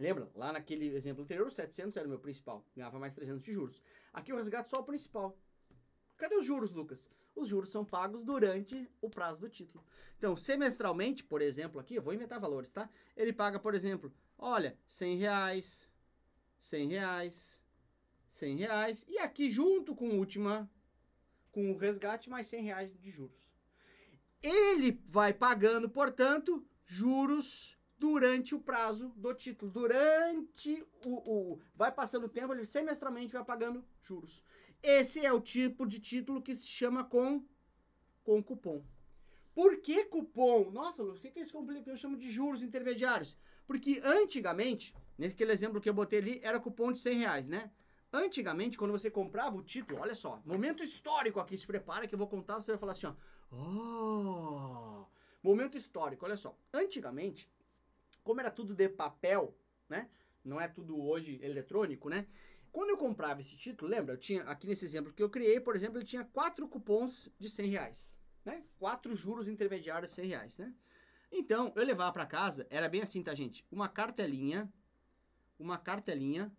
Lembra? 0.00 0.30
Lá 0.34 0.50
naquele 0.50 0.86
exemplo 0.94 1.22
anterior, 1.22 1.46
o 1.46 1.50
700 1.50 1.94
era 1.94 2.06
o 2.06 2.08
meu 2.08 2.18
principal, 2.18 2.66
ganhava 2.74 2.98
mais 2.98 3.14
300 3.14 3.44
de 3.44 3.52
juros. 3.52 3.82
Aqui 4.14 4.32
eu 4.32 4.36
resgato 4.36 4.70
só 4.70 4.80
o 4.80 4.84
principal. 4.84 5.38
Cadê 6.16 6.36
os 6.36 6.46
juros, 6.46 6.70
Lucas? 6.70 7.10
Os 7.36 7.48
juros 7.48 7.68
são 7.68 7.84
pagos 7.84 8.24
durante 8.24 8.90
o 9.02 9.10
prazo 9.10 9.40
do 9.40 9.48
título. 9.48 9.84
Então, 10.16 10.34
semestralmente, 10.38 11.22
por 11.22 11.42
exemplo, 11.42 11.78
aqui, 11.78 11.96
eu 11.96 12.02
vou 12.02 12.14
inventar 12.14 12.40
valores, 12.40 12.70
tá? 12.72 12.88
Ele 13.14 13.30
paga, 13.30 13.60
por 13.60 13.74
exemplo, 13.74 14.10
olha, 14.38 14.76
100 14.86 15.16
reais, 15.16 15.90
100 16.58 16.88
reais, 16.88 17.62
100 18.30 18.56
reais, 18.56 19.04
e 19.06 19.18
aqui 19.18 19.50
junto 19.50 19.94
com 19.94 20.18
última, 20.18 20.68
com 21.52 21.70
o 21.72 21.76
resgate, 21.76 22.30
mais 22.30 22.46
100 22.46 22.62
reais 22.62 22.98
de 22.98 23.10
juros. 23.10 23.50
Ele 24.42 24.98
vai 25.06 25.34
pagando, 25.34 25.90
portanto, 25.90 26.66
juros 26.86 27.78
durante 28.00 28.54
o 28.54 28.58
prazo 28.58 29.12
do 29.14 29.32
título. 29.34 29.70
Durante 29.70 30.82
o, 31.04 31.30
o. 31.30 31.60
Vai 31.76 31.92
passando 31.92 32.24
o 32.24 32.28
tempo, 32.28 32.54
ele 32.54 32.64
semestralmente 32.64 33.34
vai 33.34 33.44
pagando 33.44 33.84
juros. 34.02 34.42
Esse 34.82 35.24
é 35.24 35.30
o 35.30 35.40
tipo 35.40 35.86
de 35.86 36.00
título 36.00 36.40
que 36.40 36.54
se 36.54 36.66
chama 36.66 37.04
com, 37.04 37.44
com 38.24 38.42
cupom. 38.42 38.82
Por 39.54 39.76
que 39.82 40.06
cupom? 40.06 40.70
Nossa, 40.70 41.02
Lucas, 41.02 41.18
o 41.18 41.22
que, 41.22 41.30
que 41.30 41.40
esse 41.40 41.52
que 41.52 41.90
eu 41.90 41.96
chamo 41.96 42.16
de 42.16 42.30
juros 42.30 42.62
intermediários? 42.62 43.36
Porque 43.66 44.00
antigamente, 44.02 44.94
naquele 45.18 45.52
exemplo 45.52 45.80
que 45.80 45.88
eu 45.88 45.94
botei 45.94 46.20
ali, 46.20 46.40
era 46.42 46.58
cupom 46.58 46.90
de 46.90 47.00
100 47.00 47.18
reais, 47.18 47.48
né? 47.48 47.70
Antigamente, 48.10 48.78
quando 48.78 48.92
você 48.92 49.10
comprava 49.10 49.56
o 49.56 49.62
título, 49.62 50.00
olha 50.00 50.14
só, 50.14 50.40
momento 50.46 50.82
histórico 50.82 51.38
aqui, 51.38 51.56
se 51.56 51.66
prepara 51.66 52.08
que 52.08 52.14
eu 52.14 52.18
vou 52.18 52.26
contar, 52.26 52.54
você 52.54 52.72
vai 52.72 52.78
falar 52.78 52.92
assim, 52.92 53.06
ó. 53.06 53.14
Oh! 53.52 55.06
Momento 55.42 55.76
histórico, 55.76 56.24
olha 56.24 56.36
só. 56.36 56.56
Antigamente, 56.72 57.48
como 58.22 58.40
era 58.40 58.50
tudo 58.50 58.74
de 58.74 58.88
papel, 58.88 59.56
né? 59.88 60.08
Não 60.44 60.60
é 60.60 60.68
tudo 60.68 61.00
hoje 61.00 61.38
eletrônico, 61.42 62.08
né? 62.08 62.26
Quando 62.72 62.90
eu 62.90 62.96
comprava 62.96 63.40
esse 63.40 63.56
título, 63.56 63.90
lembra? 63.90 64.14
Eu 64.14 64.18
tinha, 64.18 64.42
aqui 64.44 64.66
nesse 64.66 64.84
exemplo 64.84 65.12
que 65.12 65.22
eu 65.22 65.28
criei, 65.28 65.60
por 65.60 65.74
exemplo, 65.74 65.98
ele 65.98 66.04
tinha 66.04 66.24
quatro 66.24 66.68
cupons 66.68 67.28
de 67.38 67.48
100 67.48 67.68
reais, 67.68 68.20
né? 68.44 68.64
Quatro 68.78 69.14
juros 69.16 69.48
intermediários 69.48 70.10
de 70.10 70.16
100 70.16 70.26
reais, 70.26 70.58
né? 70.58 70.74
Então, 71.32 71.72
eu 71.76 71.84
levava 71.84 72.12
para 72.12 72.26
casa, 72.26 72.66
era 72.70 72.88
bem 72.88 73.02
assim, 73.02 73.22
tá, 73.22 73.34
gente? 73.34 73.66
Uma 73.70 73.88
cartelinha, 73.88 74.72
uma 75.58 75.78
cartelinha 75.78 76.52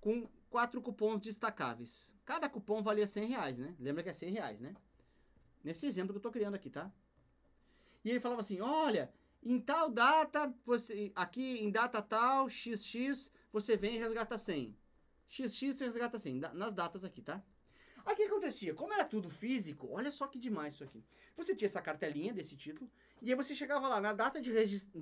com 0.00 0.28
quatro 0.50 0.80
cupons 0.80 1.20
destacáveis. 1.20 2.16
Cada 2.24 2.48
cupom 2.48 2.82
valia 2.82 3.06
100 3.06 3.28
reais, 3.28 3.58
né? 3.58 3.74
Lembra 3.78 4.02
que 4.02 4.10
é 4.10 4.12
100 4.12 4.30
reais, 4.32 4.60
né? 4.60 4.74
Nesse 5.62 5.86
exemplo 5.86 6.12
que 6.12 6.18
eu 6.18 6.22
tô 6.22 6.30
criando 6.30 6.54
aqui, 6.54 6.70
tá? 6.70 6.92
E 8.04 8.10
ele 8.10 8.20
falava 8.20 8.42
assim, 8.42 8.60
olha, 8.60 9.12
em 9.44 9.60
tal 9.60 9.90
data, 9.90 10.52
você, 10.64 11.12
aqui 11.14 11.58
em 11.62 11.70
data 11.70 12.00
tal, 12.00 12.48
XX, 12.48 13.30
você 13.52 13.76
vem 13.76 13.96
e 13.96 13.98
resgata 13.98 14.38
100. 14.38 14.74
XX 15.28 15.80
resgata 15.80 16.18
100, 16.18 16.36
nas 16.54 16.72
datas 16.72 17.04
aqui, 17.04 17.20
tá? 17.20 17.42
Aí 18.06 18.14
o 18.14 18.16
que 18.16 18.22
acontecia? 18.22 18.74
Como 18.74 18.92
era 18.92 19.04
tudo 19.04 19.28
físico, 19.28 19.88
olha 19.90 20.10
só 20.10 20.26
que 20.26 20.38
demais 20.38 20.74
isso 20.74 20.84
aqui. 20.84 21.04
Você 21.36 21.54
tinha 21.54 21.66
essa 21.66 21.80
cartelinha 21.80 22.32
desse 22.32 22.56
título, 22.56 22.90
e 23.20 23.30
aí 23.30 23.36
você 23.36 23.54
chegava 23.54 23.86
lá, 23.88 24.00
na 24.00 24.12
data 24.12 24.40
de, 24.40 24.52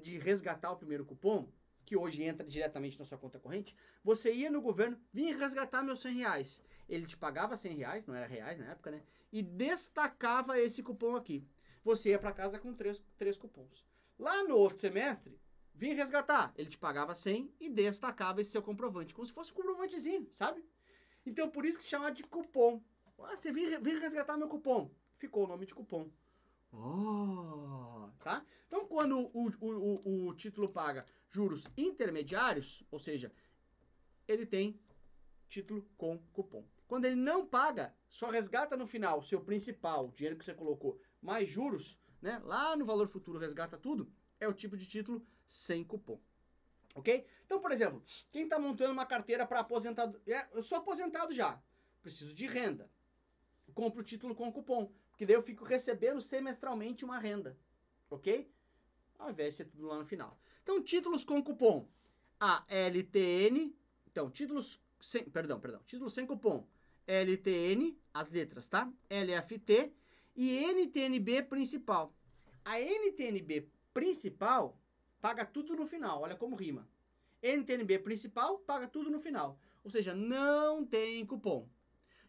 de 0.01 0.19
resgatar 0.19 0.71
o 0.73 0.77
primeiro 0.77 1.05
cupom, 1.05 1.49
que 1.85 1.97
hoje 1.97 2.23
entra 2.23 2.47
diretamente 2.47 2.99
na 2.99 3.05
sua 3.05 3.19
conta 3.19 3.39
corrente, 3.39 3.77
você 4.05 4.33
ia 4.33 4.51
no 4.51 4.61
governo, 4.61 4.99
vinha 5.13 5.37
resgatar 5.37 5.83
meus 5.83 6.01
100 6.01 6.15
reais. 6.15 6.63
Ele 6.89 7.07
te 7.07 7.17
pagava 7.17 7.57
100 7.57 7.77
reais, 7.77 8.07
não 8.07 8.15
era 8.15 8.27
reais 8.27 8.59
na 8.59 8.67
época, 8.67 8.91
né? 8.91 9.03
E 9.33 9.43
destacava 9.43 10.59
esse 10.61 10.83
cupom 10.83 11.17
aqui. 11.17 11.47
Você 11.85 12.11
ia 12.11 12.19
para 12.19 12.33
casa 12.33 12.59
com 12.59 12.73
três, 12.73 13.03
três 13.19 13.37
cupons. 13.37 13.85
Lá 14.23 14.45
no 14.45 14.55
outro 14.55 14.79
semestre, 14.79 15.37
vinha 15.75 15.97
resgatar. 15.97 16.55
Ele 16.57 16.71
te 16.71 16.79
pagava 16.79 17.13
100 17.13 17.53
e 17.59 17.69
destacava 17.69 18.41
esse 18.41 18.53
seu 18.53 18.63
comprovante, 18.63 19.13
como 19.13 19.27
se 19.27 19.33
fosse 19.33 19.51
um 19.51 19.57
comprovantezinho, 19.57 20.29
sabe? 20.31 20.65
Então, 21.27 21.51
por 21.51 21.65
isso 21.65 21.77
que 21.77 21.83
se 21.83 21.91
chama 21.91 22.13
de 22.13 22.23
cupom. 22.23 22.81
Ah, 23.19 23.35
você 23.35 23.53
vinha, 23.53 23.81
resgatar 23.81 24.37
meu 24.37 24.47
cupom. 24.47 24.95
Ficou 25.17 25.43
o 25.43 25.49
nome 25.49 25.67
de 25.67 25.75
cupom. 25.75 26.09
Oh, 26.73 28.11
tá? 28.21 28.47
Então, 28.69 28.87
quando 28.87 29.29
o, 29.35 29.49
o, 29.61 29.71
o, 29.71 30.29
o 30.29 30.35
título 30.35 30.69
paga 30.69 31.05
juros 31.29 31.67
intermediários, 31.77 32.85
ou 32.93 33.01
seja, 33.01 33.33
ele 34.29 34.47
tem 34.47 34.81
título 35.49 35.85
com 35.97 36.17
cupom. 36.33 36.65
Quando 36.87 37.07
ele 37.07 37.17
não 37.17 37.45
paga, 37.45 37.93
só 38.09 38.31
resgata 38.31 38.77
no 38.77 38.87
final 38.87 39.21
seu 39.21 39.41
principal, 39.41 40.07
o 40.07 40.13
dinheiro 40.13 40.39
que 40.39 40.45
você 40.45 40.55
colocou, 40.55 41.01
mais 41.21 41.49
juros, 41.49 42.01
né? 42.23 42.41
Lá 42.45 42.77
no 42.77 42.85
valor 42.85 43.09
futuro 43.09 43.39
resgata 43.39 43.77
tudo, 43.77 44.11
é 44.39 44.49
o 44.49 44.55
tipo 44.55 44.77
de 44.77 44.87
título 44.87 45.27
sem 45.45 45.85
cupom. 45.85 46.19
Ok? 46.95 47.27
Então, 47.45 47.61
por 47.61 47.73
exemplo, 47.73 48.03
quem 48.31 48.45
está 48.45 48.59
montando 48.59 48.93
uma 48.93 49.05
carteira 49.05 49.47
para 49.47 49.61
aposentado. 49.61 50.21
É, 50.27 50.47
eu 50.53 50.63
sou 50.63 50.79
aposentado 50.79 51.33
já, 51.33 51.61
preciso 52.01 52.35
de 52.35 52.47
renda. 52.47 52.91
Compro 53.75 54.01
o 54.01 54.05
título 54.05 54.35
com 54.35 54.53
cupom, 54.53 54.93
porque 55.11 55.27
daí 55.27 55.35
eu 55.35 55.43
fico 55.43 55.65
recebendo 55.65 56.21
semestralmente 56.21 57.05
uma 57.05 57.19
renda. 57.19 57.59
Ok? 58.09 58.51
Ao 59.19 59.31
invés 59.31 59.51
de 59.51 59.57
ser 59.57 59.65
tudo 59.65 59.87
lá 59.87 59.99
no 59.99 60.05
final. 60.05 60.39
Então, 60.63 60.83
títulos 60.83 61.25
com 61.25 61.43
cupom. 61.43 61.89
A 62.39 62.65
LTN. 62.69 63.75
Então, 64.07 64.31
títulos 64.31 64.81
sem. 65.01 65.25
Perdão, 65.25 65.59
perdão. 65.61 65.81
Títulos 65.85 66.13
sem 66.13 66.27
cupom. 66.27 66.67
LTN, 67.07 67.97
as 68.13 68.31
letras, 68.31 68.69
tá? 68.69 68.93
LFT 69.09 69.93
e 70.35 70.65
NTNB 70.73 71.43
principal. 71.43 72.15
A 72.65 72.81
NTNB 72.81 73.69
principal 73.93 74.79
paga 75.21 75.45
tudo 75.45 75.75
no 75.77 75.87
final. 75.87 76.23
Olha 76.23 76.37
como 76.37 76.57
rima. 76.57 76.89
NTNB 77.43 77.99
principal 78.01 78.59
paga 78.61 78.87
tudo 78.87 79.11
no 79.11 79.21
final. 79.21 79.59
Ou 79.85 79.91
seja, 79.91 80.15
não 80.15 80.85
tem 80.85 81.25
cupom. 81.27 81.69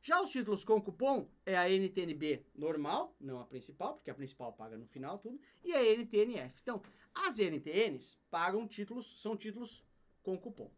Já 0.01 0.19
os 0.22 0.31
títulos 0.31 0.65
com 0.65 0.81
cupom 0.81 1.29
é 1.45 1.55
a 1.55 1.69
NTNB 1.69 2.45
normal, 2.53 3.15
não 3.22 3.39
a 3.39 3.45
principal, 3.45 3.93
porque 3.93 4.10
a 4.10 4.13
principal 4.13 4.51
paga 4.51 4.75
no 4.75 4.86
final 4.86 5.17
tudo, 5.17 5.39
e 5.63 5.74
a 5.74 5.81
NTNF. 5.81 6.60
Então, 6.62 6.81
as 7.15 7.38
NTNs 7.38 8.17
pagam 8.29 8.67
títulos, 8.67 9.22
são 9.22 9.38
títulos 9.38 9.81
com 10.22 10.38
cupom. 10.38 10.69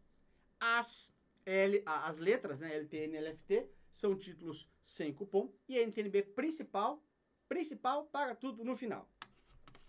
As, 0.60 1.12
L, 1.44 1.82
as 1.84 2.18
letras, 2.18 2.60
né, 2.60 2.76
LTN 2.76 3.16
e 3.16 3.20
LFT, 3.20 3.68
são 3.90 4.16
títulos 4.16 4.70
sem 4.80 5.12
cupom. 5.12 5.52
E 5.68 5.76
a 5.76 5.82
NTNB 5.82 6.22
principal, 6.22 7.02
principal 7.48 8.04
paga 8.06 8.34
tudo 8.34 8.64
no 8.64 8.76
final. 8.76 9.08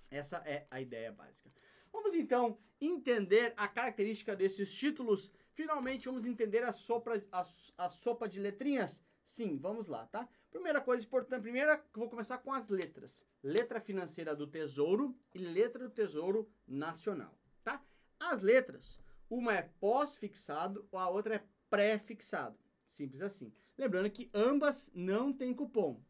Essa 0.09 0.37
é 0.45 0.65
a 0.71 0.79
ideia 0.79 1.11
básica. 1.11 1.51
Vamos 1.91 2.15
então 2.15 2.57
entender 2.79 3.53
a 3.57 3.67
característica 3.67 4.35
desses 4.35 4.73
títulos. 4.73 5.31
Finalmente 5.53 6.05
vamos 6.05 6.25
entender 6.25 6.63
a 6.63 6.71
sopa, 6.71 7.21
a, 7.31 7.43
a 7.77 7.89
sopa 7.89 8.27
de 8.27 8.39
letrinhas. 8.39 9.03
Sim, 9.23 9.57
vamos 9.57 9.87
lá, 9.87 10.05
tá? 10.07 10.27
Primeira 10.49 10.79
coisa 10.79 11.03
importante, 11.03 11.41
primeira, 11.41 11.83
vou 11.93 12.09
começar 12.09 12.37
com 12.37 12.53
as 12.53 12.69
letras. 12.69 13.25
Letra 13.43 13.81
financeira 13.81 14.35
do 14.35 14.47
Tesouro 14.47 15.17
e 15.33 15.39
letra 15.39 15.83
do 15.83 15.93
Tesouro 15.93 16.49
Nacional, 16.65 17.37
tá? 17.63 17.83
As 18.19 18.41
letras, 18.41 19.01
uma 19.29 19.53
é 19.53 19.63
pós-fixado, 19.79 20.87
a 20.93 21.09
outra 21.09 21.35
é 21.35 21.43
pré-fixado. 21.69 22.57
Simples 22.85 23.21
assim. 23.21 23.53
Lembrando 23.77 24.09
que 24.09 24.29
ambas 24.33 24.89
não 24.93 25.33
têm 25.33 25.53
cupom. 25.53 26.01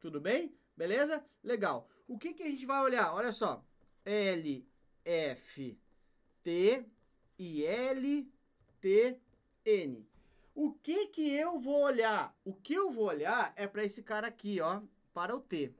Tudo 0.00 0.20
bem? 0.20 0.54
Beleza? 0.76 1.24
Legal. 1.42 1.88
O 2.06 2.18
que, 2.18 2.34
que 2.34 2.42
a 2.42 2.48
gente 2.48 2.66
vai 2.66 2.82
olhar? 2.82 3.14
Olha 3.14 3.32
só. 3.32 3.64
L, 4.04 4.66
F, 5.04 5.78
T 6.42 6.84
e 7.38 7.64
L, 7.64 8.32
T, 8.80 9.18
N. 9.64 10.06
O 10.54 10.72
que 10.72 11.06
que 11.06 11.32
eu 11.32 11.58
vou 11.58 11.82
olhar? 11.82 12.36
O 12.44 12.54
que 12.54 12.74
eu 12.74 12.90
vou 12.90 13.06
olhar 13.06 13.52
é 13.56 13.66
para 13.66 13.84
esse 13.84 14.02
cara 14.02 14.28
aqui, 14.28 14.60
ó, 14.60 14.82
para 15.12 15.34
o 15.34 15.40
T. 15.40 15.74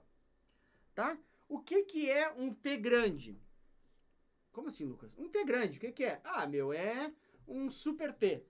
Tá? 0.94 1.18
O 1.48 1.60
que 1.60 1.82
que 1.84 2.10
é 2.10 2.32
um 2.32 2.52
T 2.52 2.76
grande? 2.76 3.38
Como 4.52 4.68
assim, 4.68 4.84
Lucas? 4.84 5.16
Um 5.18 5.28
T 5.28 5.44
grande, 5.44 5.78
o 5.78 5.80
que 5.80 5.92
que 5.92 6.04
é? 6.04 6.20
Ah, 6.24 6.46
meu, 6.46 6.72
é 6.72 7.12
um 7.46 7.68
super 7.70 8.12
T. 8.12 8.44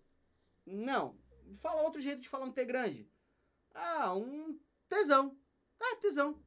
Não. 0.64 1.16
Fala 1.56 1.82
outro 1.82 2.00
jeito 2.00 2.20
de 2.20 2.28
falar 2.28 2.44
um 2.46 2.52
T 2.52 2.64
grande. 2.64 3.08
Ah, 3.74 4.14
um 4.14 4.58
tesão. 4.88 5.36
Ah, 5.80 5.96
tesão. 5.96 6.42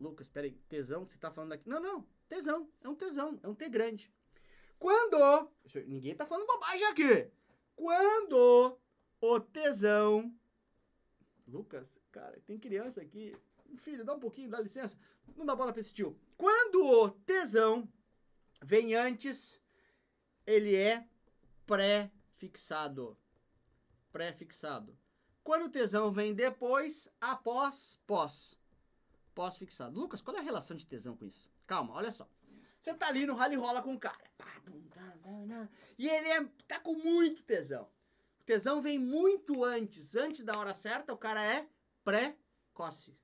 Lucas, 0.00 0.28
peraí, 0.28 0.52
tesão, 0.68 1.06
você 1.06 1.18
tá 1.18 1.30
falando 1.30 1.52
aqui? 1.52 1.68
Não, 1.68 1.80
não, 1.80 2.06
tesão, 2.28 2.70
é 2.80 2.88
um 2.88 2.94
tesão, 2.94 3.38
é 3.42 3.48
um 3.48 3.54
T 3.54 3.68
grande. 3.68 4.10
Quando, 4.78 5.50
ninguém 5.86 6.14
tá 6.14 6.24
falando 6.24 6.46
bobagem 6.46 6.86
aqui. 6.86 7.30
Quando 7.76 8.78
o 9.20 9.40
tesão. 9.40 10.34
Lucas, 11.46 12.00
cara, 12.10 12.40
tem 12.46 12.58
criança 12.58 13.02
aqui. 13.02 13.36
Filho, 13.76 14.04
dá 14.04 14.14
um 14.14 14.20
pouquinho, 14.20 14.48
dá 14.48 14.58
licença. 14.58 14.96
Não 15.36 15.44
dá 15.44 15.54
bola 15.54 15.72
pra 15.72 15.80
esse 15.80 15.92
tio. 15.92 16.18
Quando 16.36 16.82
o 16.82 17.10
tesão 17.10 17.86
vem 18.62 18.94
antes, 18.94 19.62
ele 20.46 20.74
é 20.74 21.06
pré-fixado. 21.66 23.16
Pré-fixado. 24.10 24.98
Quando 25.42 25.66
o 25.66 25.70
tesão 25.70 26.12
vem 26.12 26.34
depois, 26.34 27.08
após, 27.20 27.98
pós. 28.06 28.56
Pós-fixado. 29.34 29.98
Lucas, 29.98 30.20
qual 30.20 30.36
é 30.36 30.40
a 30.40 30.42
relação 30.42 30.76
de 30.76 30.86
tesão 30.86 31.16
com 31.16 31.24
isso? 31.24 31.50
Calma, 31.66 31.94
olha 31.94 32.12
só. 32.12 32.28
Você 32.80 32.94
tá 32.94 33.08
ali 33.08 33.26
no 33.26 33.34
rally 33.34 33.56
rola 33.56 33.82
com 33.82 33.94
o 33.94 33.98
cara. 33.98 34.30
E 35.98 36.08
ele 36.08 36.28
é, 36.28 36.44
tá 36.66 36.80
com 36.80 36.94
muito 36.94 37.42
tesão. 37.42 37.88
O 38.40 38.44
tesão 38.44 38.80
vem 38.80 38.98
muito 38.98 39.64
antes. 39.64 40.16
Antes 40.16 40.42
da 40.42 40.58
hora 40.58 40.74
certa, 40.74 41.12
o 41.12 41.18
cara 41.18 41.42
é 41.42 41.68
precoce. 42.04 43.16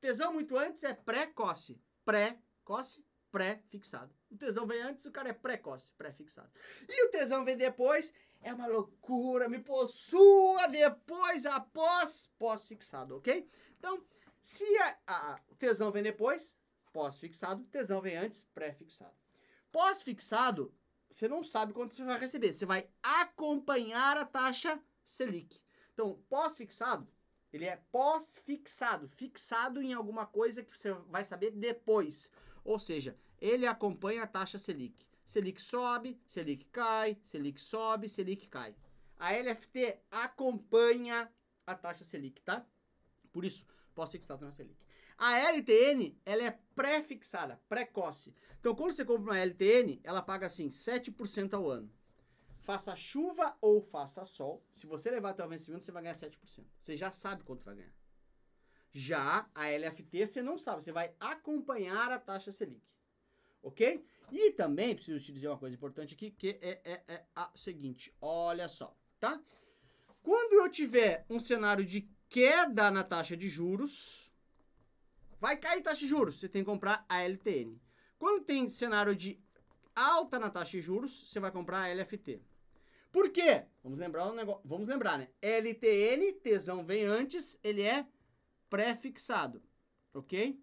Tesão 0.00 0.32
muito 0.32 0.56
antes 0.56 0.82
é 0.84 0.92
precoce. 0.92 1.80
Precoce, 2.04 3.04
pré-fixado. 3.30 4.14
O 4.30 4.36
tesão 4.36 4.66
vem 4.66 4.80
antes, 4.82 5.06
o 5.06 5.12
cara 5.12 5.28
é 5.28 5.32
precoce, 5.32 5.92
pré-fixado. 5.94 6.50
E 6.88 7.06
o 7.06 7.10
tesão 7.10 7.44
vem 7.44 7.56
depois, 7.56 8.12
é 8.46 8.54
uma 8.54 8.68
loucura, 8.68 9.48
me 9.48 9.58
possua 9.58 10.68
depois, 10.68 11.44
após, 11.44 12.30
pós-fixado, 12.38 13.16
ok? 13.16 13.44
Então, 13.76 14.00
se 14.40 14.64
a, 14.78 14.98
a, 15.04 15.40
o 15.50 15.56
tesão 15.56 15.90
vem 15.90 16.04
depois, 16.04 16.56
pós-fixado, 16.92 17.64
tesão 17.64 18.00
vem 18.00 18.16
antes, 18.16 18.44
pré-fixado. 18.54 19.16
Pós-fixado, 19.72 20.72
você 21.10 21.26
não 21.26 21.42
sabe 21.42 21.72
quanto 21.72 21.94
você 21.94 22.04
vai 22.04 22.20
receber. 22.20 22.54
Você 22.54 22.64
vai 22.64 22.88
acompanhar 23.02 24.16
a 24.16 24.24
taxa 24.24 24.80
Selic. 25.04 25.60
Então, 25.92 26.22
pós-fixado, 26.28 27.08
ele 27.52 27.64
é 27.64 27.82
pós-fixado, 27.90 29.08
fixado 29.08 29.82
em 29.82 29.92
alguma 29.92 30.24
coisa 30.24 30.62
que 30.62 30.78
você 30.78 30.92
vai 30.92 31.24
saber 31.24 31.50
depois. 31.50 32.30
Ou 32.64 32.78
seja, 32.78 33.18
ele 33.40 33.66
acompanha 33.66 34.22
a 34.22 34.26
taxa 34.26 34.56
Selic. 34.56 35.04
Selic 35.26 35.60
sobe, 35.60 36.20
Selic 36.24 36.66
cai, 36.66 37.18
Selic 37.24 37.60
sobe, 37.60 38.08
Selic 38.08 38.46
cai. 38.46 38.76
A 39.18 39.32
LFT 39.32 39.98
acompanha 40.08 41.28
a 41.66 41.74
taxa 41.74 42.04
Selic, 42.04 42.40
tá? 42.42 42.64
Por 43.32 43.44
isso, 43.44 43.66
pós-fixado 43.92 44.44
na 44.44 44.52
Selic. 44.52 44.78
A 45.18 45.36
LTN, 45.36 46.16
ela 46.24 46.44
é 46.44 46.58
pré-fixada, 46.76 47.60
precoce. 47.68 48.32
Então, 48.60 48.72
quando 48.74 48.92
você 48.92 49.04
compra 49.04 49.32
uma 49.32 49.38
LTN, 49.38 50.00
ela 50.04 50.22
paga 50.22 50.46
assim, 50.46 50.68
7% 50.68 51.54
ao 51.54 51.68
ano. 51.68 51.90
Faça 52.60 52.94
chuva 52.94 53.56
ou 53.60 53.82
faça 53.82 54.24
sol, 54.24 54.64
se 54.72 54.86
você 54.86 55.10
levar 55.10 55.30
até 55.30 55.44
o 55.44 55.48
vencimento, 55.48 55.84
você 55.84 55.90
vai 55.90 56.02
ganhar 56.04 56.14
7%. 56.14 56.64
Você 56.80 56.96
já 56.96 57.10
sabe 57.10 57.42
quanto 57.42 57.64
vai 57.64 57.74
ganhar. 57.74 57.94
Já 58.92 59.50
a 59.54 59.68
LFT, 59.70 60.26
você 60.26 60.40
não 60.40 60.56
sabe, 60.56 60.84
você 60.84 60.92
vai 60.92 61.12
acompanhar 61.18 62.12
a 62.12 62.18
taxa 62.18 62.52
Selic. 62.52 62.95
Ok? 63.66 64.06
E 64.30 64.52
também 64.52 64.94
preciso 64.94 65.18
te 65.18 65.32
dizer 65.32 65.48
uma 65.48 65.58
coisa 65.58 65.74
importante 65.74 66.14
aqui, 66.14 66.30
que 66.30 66.56
é, 66.62 66.80
é, 66.84 67.02
é 67.08 67.24
a 67.34 67.50
seguinte, 67.52 68.14
olha 68.20 68.68
só, 68.68 68.96
tá? 69.18 69.42
Quando 70.22 70.52
eu 70.62 70.70
tiver 70.70 71.26
um 71.28 71.40
cenário 71.40 71.84
de 71.84 72.08
queda 72.28 72.92
na 72.92 73.02
taxa 73.02 73.36
de 73.36 73.48
juros, 73.48 74.32
vai 75.40 75.56
cair 75.56 75.82
taxa 75.82 75.98
de 75.98 76.06
juros, 76.06 76.38
você 76.38 76.48
tem 76.48 76.62
que 76.62 76.70
comprar 76.70 77.04
a 77.08 77.22
LTN. 77.22 77.76
Quando 78.16 78.44
tem 78.44 78.70
cenário 78.70 79.16
de 79.16 79.36
alta 79.96 80.38
na 80.38 80.48
taxa 80.48 80.78
de 80.78 80.80
juros, 80.80 81.28
você 81.28 81.40
vai 81.40 81.50
comprar 81.50 81.82
a 81.82 81.92
LFT. 81.92 82.40
Por 83.10 83.30
quê? 83.30 83.64
Vamos 83.82 83.98
lembrar 83.98 84.30
um 84.30 84.34
negócio, 84.34 84.62
vamos 84.64 84.86
lembrar, 84.86 85.18
né? 85.18 85.28
LTN, 85.42 86.34
tesão 86.34 86.84
vem 86.84 87.02
antes, 87.04 87.58
ele 87.64 87.82
é 87.82 88.06
pré-fixado, 88.70 89.60
ok? 90.14 90.56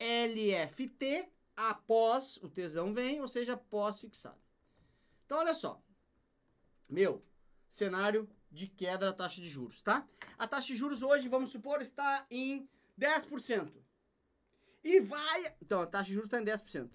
LFT, 0.00 1.28
após 1.68 2.38
o 2.38 2.48
tesão 2.48 2.94
vem, 2.94 3.20
ou 3.20 3.28
seja, 3.28 3.56
pós-fixado. 3.56 4.40
Então, 5.26 5.38
olha 5.38 5.54
só. 5.54 5.82
Meu, 6.88 7.22
cenário 7.68 8.28
de 8.50 8.66
queda 8.66 9.06
da 9.06 9.12
taxa 9.12 9.40
de 9.40 9.48
juros, 9.48 9.82
tá? 9.82 10.08
A 10.38 10.46
taxa 10.46 10.68
de 10.68 10.76
juros 10.76 11.02
hoje, 11.02 11.28
vamos 11.28 11.50
supor, 11.50 11.82
está 11.82 12.26
em 12.30 12.68
10%. 12.98 13.72
E 14.82 15.00
vai... 15.00 15.54
Então, 15.60 15.82
a 15.82 15.86
taxa 15.86 16.06
de 16.06 16.14
juros 16.14 16.28
está 16.28 16.40
em 16.40 16.44
10%. 16.44 16.90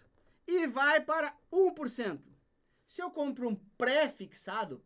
E 0.47 0.67
vai 0.67 0.99
para 0.99 1.37
1%. 1.51 2.21
Se 2.85 3.01
eu 3.01 3.11
compro 3.11 3.47
um 3.47 3.55
pré-fixado, 3.55 4.83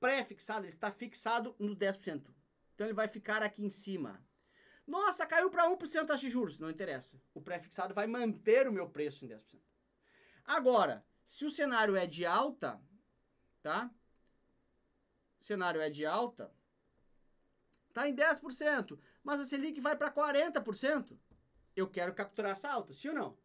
pré-fixado, 0.00 0.66
ele 0.66 0.72
está 0.72 0.90
fixado 0.90 1.54
no 1.58 1.76
10%. 1.76 2.34
Então, 2.74 2.86
ele 2.86 2.94
vai 2.94 3.06
ficar 3.06 3.42
aqui 3.42 3.64
em 3.64 3.70
cima. 3.70 4.20
Nossa, 4.90 5.24
caiu 5.24 5.48
para 5.48 5.70
1% 5.70 6.02
a 6.02 6.04
taxa 6.04 6.22
de 6.22 6.30
juros. 6.30 6.58
Não 6.58 6.68
interessa. 6.68 7.22
O 7.32 7.40
pré-fixado 7.40 7.94
vai 7.94 8.08
manter 8.08 8.66
o 8.66 8.72
meu 8.72 8.90
preço 8.90 9.24
em 9.24 9.28
10%. 9.28 9.60
Agora, 10.44 11.06
se 11.22 11.44
o 11.44 11.50
cenário 11.50 11.94
é 11.94 12.08
de 12.08 12.26
alta, 12.26 12.82
tá? 13.62 13.88
O 15.40 15.44
cenário 15.44 15.80
é 15.80 15.88
de 15.88 16.04
alta, 16.04 16.52
tá 17.92 18.08
em 18.08 18.16
10%, 18.16 18.98
mas 19.22 19.40
a 19.40 19.44
Selic 19.44 19.80
vai 19.80 19.96
para 19.96 20.10
40%. 20.10 21.16
Eu 21.76 21.88
quero 21.88 22.12
capturar 22.12 22.50
essa 22.50 22.68
alta, 22.68 22.92
sim 22.92 23.10
ou 23.10 23.14
não? 23.14 23.38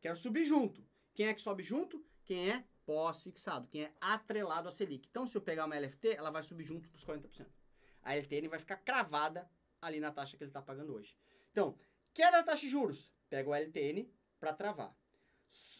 Quero 0.00 0.14
subir 0.14 0.44
junto. 0.44 0.86
Quem 1.14 1.26
é 1.26 1.34
que 1.34 1.42
sobe 1.42 1.64
junto? 1.64 2.00
Quem 2.24 2.52
é 2.52 2.64
pós-fixado, 2.84 3.66
quem 3.66 3.86
é 3.86 3.92
atrelado 4.00 4.68
à 4.68 4.70
Selic. 4.70 5.08
Então, 5.10 5.26
se 5.26 5.36
eu 5.36 5.42
pegar 5.42 5.64
uma 5.64 5.76
LFT, 5.76 6.10
ela 6.10 6.30
vai 6.30 6.44
subir 6.44 6.62
junto 6.62 6.88
para 6.88 6.96
os 6.96 7.04
40%. 7.04 7.44
A 8.04 8.14
LTN 8.14 8.46
vai 8.46 8.60
ficar 8.60 8.76
cravada 8.76 9.50
ali 9.80 10.00
na 10.00 10.10
taxa 10.10 10.36
que 10.36 10.42
ele 10.42 10.50
está 10.50 10.62
pagando 10.62 10.94
hoje. 10.94 11.16
Então, 11.52 11.76
queda 12.12 12.38
da 12.38 12.42
taxa 12.42 12.62
de 12.62 12.68
juros, 12.68 13.10
pega 13.28 13.48
o 13.48 13.54
LTN 13.54 14.08
para 14.38 14.52
travar. 14.52 14.96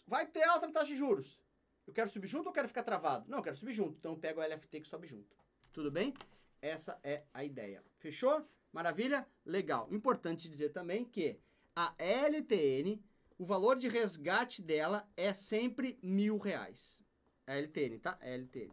Vai 0.07 0.27
ter 0.27 0.45
alta 0.45 0.71
taxa 0.71 0.87
de 0.87 0.97
juros. 0.97 1.41
Eu 1.87 1.93
quero 1.93 2.09
subir 2.09 2.27
junto 2.27 2.49
ou 2.49 2.53
quero 2.53 2.67
ficar 2.67 2.83
travado? 2.83 3.29
Não, 3.29 3.39
eu 3.39 3.45
quero 3.45 3.57
subir 3.57 3.73
junto. 3.73 3.99
Então 3.99 4.13
eu 4.13 4.19
pego 4.19 4.41
o 4.41 4.45
LFT 4.45 4.81
que 4.81 4.89
sobe 4.89 5.07
junto. 5.07 5.37
Tudo 5.73 5.91
bem? 5.91 6.15
Essa 6.61 6.99
é 7.03 7.25
a 7.33 7.45
ideia. 7.45 7.83
Fechou? 7.99 8.49
Maravilha? 8.73 9.27
Legal. 9.45 9.89
Importante 9.93 10.49
dizer 10.49 10.71
também 10.71 11.05
que 11.05 11.39
a 11.75 11.95
LTN, 11.99 13.01
o 13.39 13.45
valor 13.45 13.77
de 13.77 13.89
resgate 13.89 14.63
dela 14.63 15.09
é 15.17 15.33
sempre 15.33 15.99
mil 16.03 16.39
reais. 16.39 17.05
A 17.47 17.55
LTN, 17.55 17.99
tá? 18.01 18.19
A 18.21 18.27
LTN. 18.27 18.73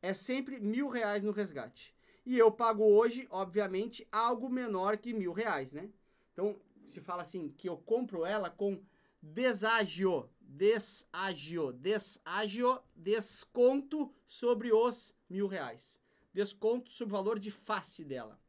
É 0.00 0.14
sempre 0.14 0.60
mil 0.60 0.88
reais 0.88 1.24
no 1.24 1.32
resgate. 1.32 1.95
E 2.26 2.36
eu 2.36 2.50
pago 2.50 2.84
hoje, 2.84 3.28
obviamente, 3.30 4.04
algo 4.10 4.50
menor 4.50 4.96
que 4.98 5.14
mil 5.14 5.32
reais, 5.32 5.70
né? 5.70 5.88
Então, 6.32 6.60
se 6.88 7.00
fala 7.00 7.22
assim, 7.22 7.50
que 7.50 7.68
eu 7.68 7.76
compro 7.76 8.26
ela 8.26 8.50
com 8.50 8.82
deságio, 9.22 10.28
deságio, 10.40 11.72
deságio, 11.72 12.82
desconto 12.96 14.12
sobre 14.26 14.72
os 14.72 15.14
mil 15.30 15.46
reais. 15.46 16.00
Desconto 16.34 16.90
sobre 16.90 17.14
o 17.14 17.16
valor 17.16 17.38
de 17.38 17.52
face 17.52 18.04
dela. 18.04 18.40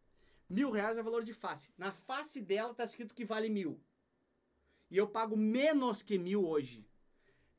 Mil 0.50 0.72
reais 0.72 0.98
é 0.98 1.02
o 1.02 1.04
valor 1.04 1.24
de 1.24 1.34
face. 1.34 1.72
Na 1.78 1.92
face 1.92 2.42
dela 2.42 2.74
tá 2.74 2.84
escrito 2.84 3.14
que 3.14 3.26
vale 3.26 3.48
mil. 3.48 3.80
E 4.90 4.98
eu 4.98 5.08
pago 5.08 5.38
menos 5.38 6.02
que 6.02 6.18
mil 6.18 6.44
hoje. 6.44 6.84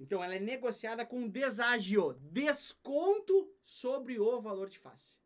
Então 0.00 0.22
ela 0.22 0.34
é 0.34 0.40
negociada 0.40 1.06
com 1.06 1.28
deságio, 1.28 2.14
desconto 2.20 3.54
sobre 3.62 4.18
o 4.18 4.40
valor 4.40 4.68
de 4.68 4.80
face 4.80 5.17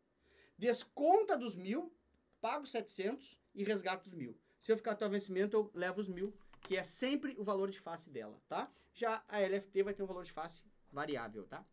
desconta 0.63 1.37
dos 1.37 1.57
mil, 1.57 1.93
pago 2.39 2.65
700 2.65 3.37
e 3.53 3.65
resgato 3.65 4.05
os 4.05 4.13
mil. 4.13 4.33
Se 4.61 4.71
eu 4.71 4.77
ficar 4.77 4.91
até 4.91 5.05
o 5.05 5.09
vencimento, 5.09 5.57
eu 5.57 5.69
levo 5.73 5.99
os 5.99 6.07
mil, 6.07 6.33
que 6.61 6.77
é 6.77 6.83
sempre 6.83 7.35
o 7.37 7.43
valor 7.43 7.69
de 7.69 7.81
face 7.81 8.09
dela, 8.09 8.41
tá? 8.47 8.71
Já 8.93 9.21
a 9.27 9.41
LFT 9.41 9.83
vai 9.83 9.93
ter 9.93 10.03
um 10.03 10.05
valor 10.05 10.23
de 10.23 10.31
face 10.31 10.63
variável, 10.89 11.43
tá? 11.43 11.65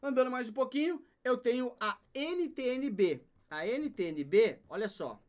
Andando 0.00 0.30
mais 0.30 0.48
um 0.48 0.52
pouquinho, 0.52 1.04
eu 1.24 1.36
tenho 1.36 1.74
a 1.80 1.98
NTNB. 2.14 3.20
A 3.50 3.66
NTNB, 3.66 4.60
olha 4.68 4.88
só, 4.88 5.20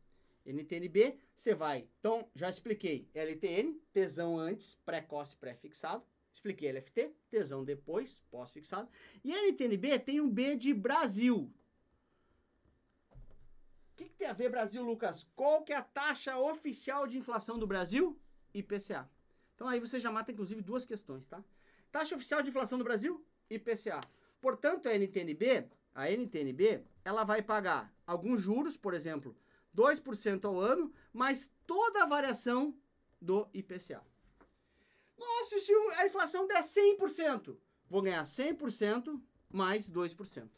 NTNB, 0.44 1.18
você 1.34 1.52
vai, 1.52 1.88
então, 1.98 2.30
já 2.32 2.48
expliquei, 2.48 3.08
LTN, 3.12 3.76
tesão 3.92 4.38
antes, 4.38 4.76
precoce, 4.86 5.34
pré-fixado. 5.34 6.04
Expliquei 6.32 6.70
LFT, 6.70 7.12
tesão 7.28 7.64
depois, 7.64 8.22
pós-fixado. 8.30 8.88
E 9.24 9.32
NTNB 9.32 9.98
tem 9.98 10.20
um 10.20 10.30
B 10.30 10.54
de 10.54 10.72
Brasil, 10.72 11.52
que, 13.96 14.08
que, 14.08 14.14
tem 14.14 14.28
a 14.28 14.32
ver 14.32 14.50
Brasil, 14.50 14.82
Lucas? 14.82 15.26
Qual 15.34 15.62
que 15.64 15.72
é 15.72 15.76
a 15.76 15.82
taxa 15.82 16.36
oficial 16.38 17.06
de 17.06 17.16
inflação 17.18 17.58
do 17.58 17.66
Brasil? 17.66 18.18
IPCA. 18.52 19.10
Então 19.54 19.66
aí 19.66 19.80
você 19.80 19.98
já 19.98 20.12
mata, 20.12 20.30
inclusive, 20.30 20.60
duas 20.60 20.84
questões, 20.84 21.26
tá? 21.26 21.42
Taxa 21.90 22.14
oficial 22.14 22.42
de 22.42 22.50
inflação 22.50 22.78
do 22.78 22.84
Brasil? 22.84 23.24
IPCA. 23.48 24.00
Portanto, 24.40 24.88
a 24.88 24.94
NTNB, 24.94 25.68
a 25.94 26.10
NTNB, 26.10 26.84
ela 27.04 27.24
vai 27.24 27.42
pagar 27.42 27.92
alguns 28.06 28.42
juros, 28.42 28.76
por 28.76 28.92
exemplo, 28.92 29.34
2% 29.74 30.44
ao 30.44 30.60
ano, 30.60 30.92
mas 31.12 31.50
toda 31.66 32.02
a 32.02 32.06
variação 32.06 32.76
do 33.20 33.48
IPCA. 33.54 34.04
Nossa, 35.16 35.58
se 35.58 35.72
a 35.96 36.06
inflação 36.06 36.46
der 36.46 36.62
100%? 36.62 37.56
Vou 37.88 38.02
ganhar 38.02 38.22
100% 38.24 39.20
mais 39.48 39.88
2%. 39.88 40.50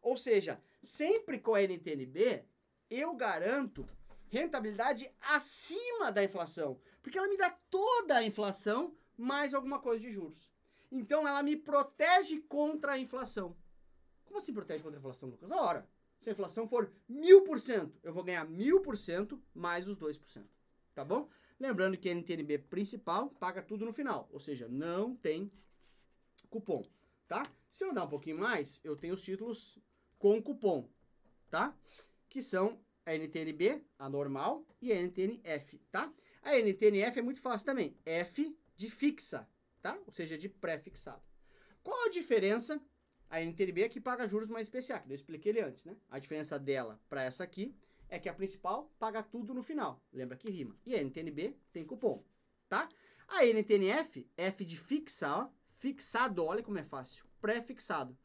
Ou 0.00 0.16
seja, 0.16 0.60
sempre 0.82 1.38
com 1.38 1.54
a 1.54 1.62
NTNB, 1.62 2.44
eu 2.92 3.14
garanto 3.14 3.88
rentabilidade 4.28 5.10
acima 5.20 6.10
da 6.10 6.22
inflação, 6.22 6.80
porque 7.02 7.18
ela 7.18 7.28
me 7.28 7.36
dá 7.36 7.50
toda 7.70 8.16
a 8.16 8.24
inflação 8.24 8.94
mais 9.16 9.54
alguma 9.54 9.78
coisa 9.78 10.02
de 10.02 10.10
juros. 10.10 10.50
Então 10.90 11.26
ela 11.26 11.42
me 11.42 11.56
protege 11.56 12.40
contra 12.40 12.92
a 12.92 12.98
inflação. 12.98 13.56
Como 14.24 14.38
assim 14.38 14.52
protege 14.52 14.82
contra 14.82 14.98
a 14.98 15.00
inflação, 15.00 15.28
Lucas? 15.28 15.50
Ora, 15.50 15.88
se 16.20 16.28
a 16.28 16.32
inflação 16.32 16.68
for 16.68 16.92
mil 17.08 17.42
por 17.42 17.58
cento, 17.58 17.98
eu 18.02 18.12
vou 18.12 18.22
ganhar 18.22 18.44
mil 18.44 18.80
por 18.80 18.96
cento 18.96 19.42
mais 19.54 19.88
os 19.88 19.98
2%. 19.98 20.44
Tá 20.94 21.04
bom? 21.04 21.28
Lembrando 21.58 21.96
que 21.96 22.08
a 22.08 22.12
NTNB 22.12 22.58
principal 22.58 23.30
paga 23.30 23.62
tudo 23.62 23.84
no 23.84 23.92
final, 23.92 24.28
ou 24.32 24.40
seja, 24.40 24.68
não 24.68 25.14
tem 25.14 25.50
cupom, 26.50 26.84
tá? 27.28 27.46
Se 27.68 27.84
eu 27.84 27.90
andar 27.90 28.04
um 28.04 28.08
pouquinho 28.08 28.38
mais, 28.38 28.80
eu 28.84 28.96
tenho 28.96 29.14
os 29.14 29.22
títulos 29.22 29.78
com 30.18 30.42
cupom, 30.42 30.88
tá? 31.48 31.74
Que 32.32 32.40
são 32.40 32.80
a 33.04 33.14
NTNB, 33.14 33.84
a 33.98 34.08
normal, 34.08 34.66
e 34.80 34.90
a 34.90 34.96
NTNF, 34.96 35.76
tá? 35.90 36.10
A 36.42 36.58
NTNF 36.58 37.18
é 37.18 37.22
muito 37.22 37.42
fácil 37.42 37.66
também, 37.66 37.94
F 38.06 38.56
de 38.74 38.88
fixa, 38.88 39.46
tá? 39.82 39.98
Ou 40.06 40.12
seja, 40.12 40.38
de 40.38 40.48
pré-fixado. 40.48 41.22
Qual 41.82 42.06
a 42.06 42.08
diferença? 42.08 42.80
A 43.28 43.40
NTNB 43.40 43.82
é 43.82 43.88
que 43.88 44.00
paga 44.00 44.26
juros 44.26 44.48
mais 44.48 44.64
especiais, 44.64 45.02
que 45.04 45.10
eu 45.10 45.14
expliquei 45.14 45.52
ele 45.52 45.60
antes, 45.60 45.84
né? 45.84 45.94
A 46.10 46.18
diferença 46.18 46.58
dela 46.58 46.98
para 47.06 47.22
essa 47.22 47.44
aqui 47.44 47.74
é 48.08 48.18
que 48.18 48.30
a 48.30 48.34
principal 48.34 48.90
paga 48.98 49.22
tudo 49.22 49.52
no 49.52 49.62
final, 49.62 50.02
lembra 50.10 50.36
que 50.36 50.50
rima. 50.50 50.74
E 50.86 50.94
a 50.94 51.02
NTNB 51.02 51.54
tem 51.70 51.84
cupom, 51.84 52.24
tá? 52.66 52.88
A 53.28 53.44
NTNF, 53.44 54.26
F 54.38 54.64
de 54.64 54.78
fixa, 54.78 55.34
ó, 55.34 55.48
fixado, 55.70 56.44
olha 56.44 56.62
como 56.62 56.78
é 56.78 56.82
fácil, 56.82 57.26
pré-fixado. 57.42 58.16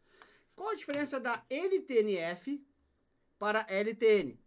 Qual 0.56 0.70
a 0.70 0.76
diferença 0.76 1.20
da 1.20 1.46
NTNF 1.50 2.66
para 3.38 3.66
LTN. 3.70 4.38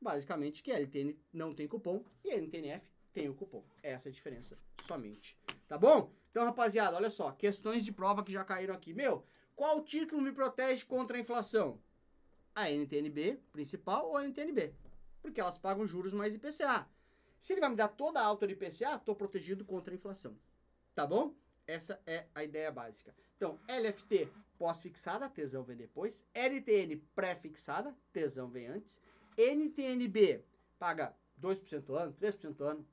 Basicamente 0.00 0.62
que 0.62 0.72
LTN 0.72 1.18
não 1.32 1.52
tem 1.52 1.68
cupom 1.68 2.04
e 2.24 2.34
NTNF 2.34 2.86
tem 3.12 3.28
o 3.28 3.34
cupom. 3.34 3.64
Essa 3.82 4.08
é 4.08 4.10
a 4.10 4.12
diferença 4.12 4.58
somente. 4.80 5.38
Tá 5.68 5.78
bom? 5.78 6.10
Então, 6.30 6.44
rapaziada, 6.44 6.96
olha 6.96 7.10
só, 7.10 7.30
questões 7.32 7.84
de 7.84 7.92
prova 7.92 8.24
que 8.24 8.32
já 8.32 8.44
caíram 8.44 8.74
aqui. 8.74 8.94
Meu, 8.94 9.24
qual 9.54 9.82
título 9.84 10.22
me 10.22 10.32
protege 10.32 10.84
contra 10.84 11.16
a 11.16 11.20
inflação? 11.20 11.78
A 12.54 12.70
NTNB 12.70 13.38
principal 13.52 14.08
ou 14.08 14.16
a 14.16 14.24
NTNB? 14.24 14.74
Porque 15.20 15.40
elas 15.40 15.58
pagam 15.58 15.86
juros 15.86 16.12
mais 16.12 16.34
IPCA. 16.34 16.88
Se 17.38 17.52
ele 17.52 17.60
vai 17.60 17.70
me 17.70 17.76
dar 17.76 17.88
toda 17.88 18.20
a 18.20 18.24
alta 18.24 18.46
do 18.46 18.52
IPCA, 18.52 18.96
estou 18.96 19.14
protegido 19.14 19.64
contra 19.64 19.92
a 19.92 19.96
inflação. 19.96 20.36
Tá 20.94 21.06
bom? 21.06 21.34
Essa 21.66 22.00
é 22.06 22.26
a 22.34 22.42
ideia 22.42 22.72
básica. 22.72 23.14
Então, 23.36 23.58
LFT 23.68 24.28
pós-fixada, 24.62 25.28
tesão 25.28 25.64
vem 25.64 25.76
depois. 25.76 26.24
LTN 26.32 26.96
pré-fixada, 27.16 27.92
tesão 28.12 28.48
vem 28.48 28.68
antes. 28.68 29.00
NTNB 29.36 30.44
paga 30.78 31.16
2% 31.40 31.90
ao 31.90 31.96
ano, 31.96 32.12
3% 32.12 32.60
ao 32.60 32.68
ano, 32.68 32.88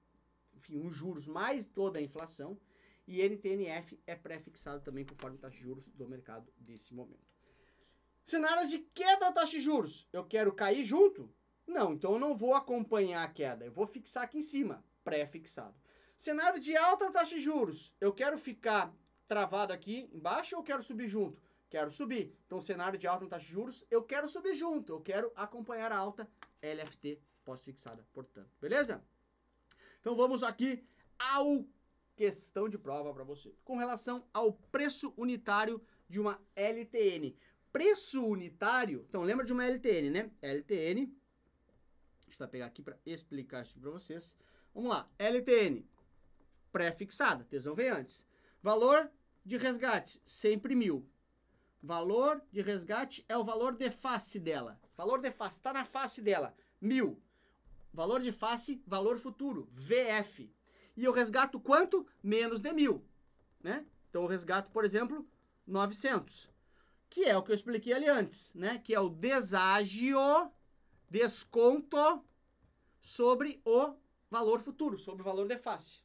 enfim, 0.55 0.79
uns 0.79 0.95
juros 0.95 1.27
mais 1.27 1.67
toda 1.67 1.99
a 1.99 2.01
inflação. 2.01 2.59
E 3.07 3.21
NTNF 3.21 4.01
é 4.07 4.15
pré-fixado 4.15 4.81
também 4.81 5.05
conforme 5.05 5.37
taxa 5.37 5.57
de 5.57 5.61
juros 5.61 5.89
do 5.91 6.07
mercado 6.07 6.51
desse 6.57 6.91
momento. 6.91 7.37
Cenários 8.23 8.71
de 8.71 8.79
queda 8.79 9.27
da 9.27 9.31
taxa 9.31 9.51
de 9.51 9.61
juros. 9.61 10.07
Eu 10.11 10.25
quero 10.25 10.51
cair 10.51 10.83
junto? 10.83 11.31
Não, 11.67 11.93
então 11.93 12.13
eu 12.13 12.19
não 12.19 12.35
vou 12.35 12.55
acompanhar 12.55 13.23
a 13.23 13.31
queda. 13.31 13.65
Eu 13.65 13.71
vou 13.71 13.85
fixar 13.85 14.23
aqui 14.23 14.39
em 14.39 14.41
cima, 14.41 14.83
pré-fixado. 15.03 15.79
Cenário 16.17 16.59
de 16.59 16.75
alta 16.75 17.11
taxa 17.11 17.35
de 17.35 17.41
juros. 17.41 17.93
Eu 18.01 18.11
quero 18.11 18.39
ficar 18.39 18.91
travado 19.27 19.71
aqui 19.71 20.09
embaixo 20.11 20.57
ou 20.57 20.63
quero 20.63 20.81
subir 20.81 21.07
junto? 21.07 21.48
Quero 21.69 21.91
subir. 21.91 22.35
Então, 22.45 22.61
cenário 22.61 22.97
de 22.97 23.07
alta 23.07 23.27
taxa 23.27 23.45
de 23.45 23.51
juros, 23.51 23.85
eu 23.91 24.03
quero 24.03 24.27
subir 24.27 24.53
junto. 24.53 24.93
Eu 24.93 25.01
quero 25.01 25.31
acompanhar 25.35 25.91
a 25.91 25.97
alta 25.97 26.29
LFT 26.61 27.21
pós-fixada, 27.45 28.05
portanto. 28.11 28.49
Beleza? 28.59 29.03
Então, 29.99 30.15
vamos 30.15 30.41
aqui 30.43 30.83
ao 31.17 31.65
questão 32.15 32.67
de 32.67 32.77
prova 32.77 33.13
para 33.13 33.23
você. 33.23 33.55
Com 33.63 33.77
relação 33.77 34.27
ao 34.33 34.51
preço 34.51 35.13
unitário 35.15 35.81
de 36.09 36.19
uma 36.19 36.41
LTN. 36.55 37.37
Preço 37.71 38.25
unitário, 38.25 39.05
então 39.07 39.21
lembra 39.21 39.45
de 39.45 39.53
uma 39.53 39.63
LTN, 39.63 40.09
né? 40.09 40.31
LTN, 40.41 41.15
deixa 42.25 42.43
eu 42.43 42.47
pegar 42.47 42.65
aqui 42.65 42.81
para 42.81 42.97
explicar 43.05 43.61
isso 43.61 43.79
para 43.79 43.91
vocês. 43.91 44.35
Vamos 44.73 44.89
lá, 44.89 45.07
LTN, 45.19 45.87
pré-fixada, 46.71 47.43
tesão 47.43 47.75
vem 47.75 47.89
antes. 47.89 48.27
Valor 48.61 49.11
de 49.45 49.55
resgate, 49.55 50.19
sempre 50.25 50.73
mil. 50.73 51.07
Valor 51.81 52.41
de 52.51 52.61
resgate 52.61 53.25
é 53.29 53.37
o 53.37 53.43
valor 53.43 53.75
de 53.75 53.89
face 53.89 54.39
dela. 54.39 54.79
Valor 54.97 55.21
de 55.21 55.31
face, 55.31 55.57
está 55.57 55.71
na 55.71 55.85
face 55.85 56.21
dela, 56.21 56.53
mil. 56.81 57.21
Valor 57.93 58.21
de 58.21 58.31
face, 58.31 58.83
valor 58.85 59.17
futuro, 59.17 59.69
VF. 59.71 60.51
E 60.95 61.03
eu 61.03 61.13
resgato 61.13 61.59
quanto? 61.59 62.05
Menos 62.21 62.59
de 62.59 62.73
mil, 62.73 63.05
né? 63.63 63.85
Então 64.09 64.23
eu 64.23 64.27
resgato, 64.27 64.69
por 64.71 64.83
exemplo, 64.83 65.25
900. 65.65 66.49
Que 67.09 67.23
é 67.25 67.37
o 67.37 67.41
que 67.41 67.51
eu 67.51 67.55
expliquei 67.55 67.93
ali 67.93 68.07
antes, 68.07 68.53
né? 68.53 68.77
Que 68.79 68.93
é 68.93 68.99
o 68.99 69.09
deságio, 69.09 70.51
desconto 71.09 72.23
sobre 72.99 73.61
o 73.63 73.95
valor 74.29 74.59
futuro, 74.59 74.97
sobre 74.97 75.21
o 75.21 75.25
valor 75.25 75.47
de 75.47 75.57
face. 75.57 76.01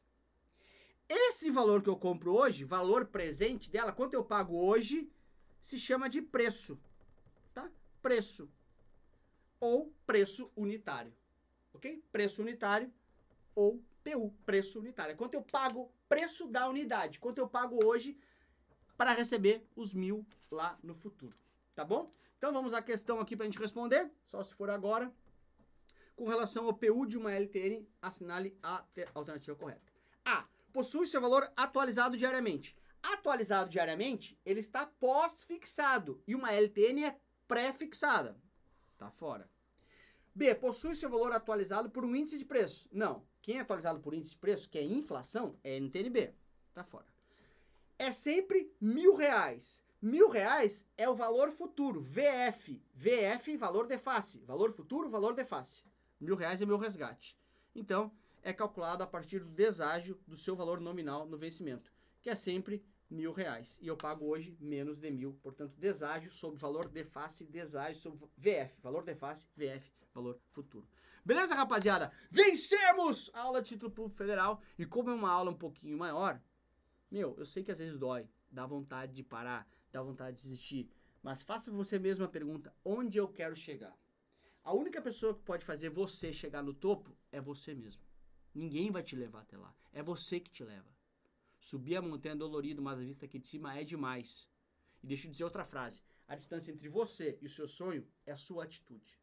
Esse 1.07 1.51
valor 1.51 1.83
que 1.83 1.89
eu 1.89 1.97
compro 1.97 2.33
hoje, 2.33 2.63
valor 2.63 3.05
presente 3.05 3.69
dela, 3.69 3.91
quanto 3.91 4.13
eu 4.13 4.23
pago 4.23 4.57
hoje, 4.57 5.11
se 5.65 5.79
chama 5.79 6.07
de 6.07 6.21
preço, 6.21 6.79
tá? 7.51 7.67
Preço 7.99 8.47
ou 9.59 9.91
preço 10.05 10.51
unitário, 10.55 11.11
ok? 11.73 12.03
Preço 12.11 12.43
unitário 12.43 12.93
ou 13.55 13.83
PU, 14.03 14.31
preço 14.45 14.79
unitário. 14.79 15.15
Quanto 15.15 15.33
eu 15.33 15.41
pago 15.41 15.91
preço 16.07 16.45
da 16.45 16.69
unidade, 16.69 17.17
quanto 17.17 17.39
eu 17.39 17.47
pago 17.47 17.83
hoje 17.83 18.15
para 18.95 19.11
receber 19.13 19.67
os 19.75 19.95
mil 19.95 20.23
lá 20.51 20.77
no 20.83 20.93
futuro, 20.93 21.35
tá 21.73 21.83
bom? 21.83 22.13
Então 22.37 22.53
vamos 22.53 22.71
à 22.71 22.79
questão 22.79 23.19
aqui 23.19 23.35
para 23.35 23.47
a 23.47 23.49
gente 23.49 23.59
responder, 23.59 24.11
só 24.27 24.43
se 24.43 24.53
for 24.53 24.69
agora. 24.69 25.11
Com 26.15 26.27
relação 26.27 26.67
ao 26.67 26.75
PU 26.75 27.07
de 27.07 27.17
uma 27.17 27.33
LTN, 27.33 27.87
assinale 27.99 28.55
a 28.61 28.85
alternativa 29.15 29.57
correta. 29.57 29.91
A 30.23 30.45
possui 30.71 31.07
seu 31.07 31.19
valor 31.19 31.51
atualizado 31.57 32.15
diariamente. 32.15 32.77
Atualizado 33.13 33.69
diariamente, 33.69 34.39
ele 34.43 34.59
está 34.59 34.85
pós-fixado 34.85 36.21
e 36.25 36.33
uma 36.33 36.51
LTN 36.51 37.05
é 37.05 37.19
pré-fixada. 37.47 38.35
Tá 38.97 39.11
fora. 39.11 39.47
B, 40.33 40.55
possui 40.55 40.95
seu 40.95 41.09
valor 41.09 41.31
atualizado 41.31 41.89
por 41.89 42.03
um 42.03 42.15
índice 42.15 42.37
de 42.37 42.45
preço. 42.45 42.89
Não. 42.91 43.23
Quem 43.41 43.57
é 43.57 43.61
atualizado 43.61 43.99
por 43.99 44.13
índice 44.13 44.31
de 44.31 44.37
preço, 44.37 44.67
que 44.67 44.79
é 44.79 44.83
inflação, 44.83 45.55
é 45.63 45.79
NTNB. 45.79 46.33
Tá 46.73 46.83
fora. 46.83 47.05
É 47.97 48.11
sempre 48.11 48.73
mil 48.81 49.15
reais. 49.15 49.83
Mil 50.01 50.27
reais 50.27 50.85
é 50.97 51.07
o 51.07 51.15
valor 51.15 51.51
futuro, 51.51 52.01
VF. 52.01 52.81
VF, 52.93 53.55
valor 53.55 53.85
de 53.85 53.99
face. 53.99 54.39
Valor 54.39 54.71
futuro, 54.73 55.09
valor 55.09 55.35
de 55.35 55.45
face. 55.45 55.83
Mil 56.19 56.35
reais 56.35 56.61
é 56.61 56.65
meu 56.65 56.77
resgate. 56.77 57.37
Então, 57.75 58.11
é 58.41 58.51
calculado 58.51 59.03
a 59.03 59.07
partir 59.07 59.39
do 59.39 59.51
deságio 59.51 60.19
do 60.27 60.35
seu 60.35 60.55
valor 60.55 60.79
nominal 60.79 61.25
no 61.25 61.37
vencimento, 61.37 61.93
que 62.21 62.29
é 62.29 62.35
sempre 62.35 62.83
mil 63.09 63.31
reais. 63.31 63.79
E 63.81 63.87
eu 63.87 63.95
pago 63.95 64.25
hoje 64.25 64.55
menos 64.59 64.99
de 64.99 65.11
mil. 65.11 65.33
Portanto, 65.41 65.75
deságio 65.77 66.31
sobre 66.31 66.59
valor 66.59 66.87
de 66.87 67.03
face, 67.03 67.45
deságio 67.45 68.01
sobre 68.01 68.27
VF. 68.37 68.79
Valor 68.81 69.03
de 69.03 69.15
face, 69.15 69.47
VF, 69.55 69.91
valor 70.13 70.39
futuro. 70.51 70.87
Beleza, 71.23 71.55
rapaziada? 71.55 72.11
Vencemos 72.29 73.31
a 73.33 73.41
aula 73.41 73.61
de 73.61 73.69
título 73.69 73.91
público 73.91 74.17
federal. 74.17 74.61
E 74.77 74.85
como 74.85 75.09
é 75.09 75.13
uma 75.13 75.31
aula 75.31 75.51
um 75.51 75.57
pouquinho 75.57 75.97
maior, 75.97 76.41
meu, 77.09 77.35
eu 77.37 77.45
sei 77.45 77.63
que 77.63 77.71
às 77.71 77.79
vezes 77.79 77.97
dói, 77.97 78.29
dá 78.51 78.65
vontade 78.65 79.13
de 79.13 79.23
parar, 79.23 79.67
dá 79.91 80.01
vontade 80.01 80.37
de 80.37 80.43
desistir. 80.43 80.89
Mas 81.23 81.41
faça 81.41 81.71
você 81.71 81.97
mesmo 81.97 82.25
a 82.25 82.27
pergunta: 82.27 82.73
onde 82.83 83.17
eu 83.17 83.27
quero 83.27 83.55
chegar? 83.55 83.97
A 84.63 84.73
única 84.73 85.01
pessoa 85.01 85.33
que 85.33 85.41
pode 85.41 85.65
fazer 85.65 85.89
você 85.89 86.31
chegar 86.33 86.63
no 86.63 86.73
topo 86.73 87.15
é 87.31 87.41
você 87.41 87.73
mesmo. 87.73 88.01
Ninguém 88.53 88.91
vai 88.91 89.03
te 89.03 89.15
levar 89.15 89.41
até 89.41 89.57
lá. 89.57 89.75
É 89.91 90.01
você 90.01 90.39
que 90.39 90.49
te 90.49 90.63
leva. 90.63 90.94
Subir 91.65 91.95
a 91.95 92.01
montanha 92.01 92.35
dolorido, 92.35 92.79
mas 92.79 92.99
a 92.99 93.01
vista 93.01 93.25
aqui 93.25 93.39
de 93.39 93.47
cima 93.47 93.75
é 93.75 93.83
demais. 93.83 94.47
E 95.01 95.07
deixa 95.07 95.25
eu 95.25 95.31
dizer 95.31 95.45
outra 95.45 95.65
frase. 95.65 96.03
A 96.27 96.35
distância 96.35 96.71
entre 96.71 96.87
você 96.87 97.39
e 97.41 97.47
o 97.47 97.49
seu 97.49 97.67
sonho 97.67 98.07
é 98.23 98.31
a 98.31 98.35
sua 98.35 98.65
atitude. 98.65 99.19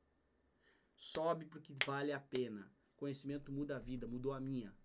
Sobe 0.97 1.45
porque 1.45 1.73
vale 1.87 2.11
a 2.11 2.19
pena. 2.19 2.69
Conhecimento 2.97 3.53
muda 3.53 3.77
a 3.77 3.79
vida, 3.79 4.09
mudou 4.09 4.33
a 4.33 4.41
minha. 4.41 4.77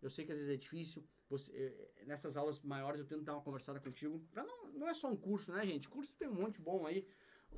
Eu 0.00 0.08
sei 0.08 0.24
que 0.24 0.32
às 0.32 0.38
vezes 0.38 0.50
é 0.50 0.56
difícil. 0.56 1.06
Você, 1.28 1.52
eh, 1.52 2.04
nessas 2.06 2.38
aulas 2.38 2.58
maiores 2.60 3.00
eu 3.00 3.06
tento 3.06 3.22
dar 3.22 3.34
uma 3.34 3.42
conversada 3.42 3.78
contigo. 3.78 4.26
Não, 4.32 4.72
não 4.72 4.88
é 4.88 4.94
só 4.94 5.10
um 5.10 5.16
curso, 5.16 5.52
né, 5.52 5.66
gente? 5.66 5.90
Curso 5.90 6.10
tem 6.14 6.26
um 6.26 6.34
monte 6.34 6.58
bom 6.58 6.86
aí. 6.86 7.06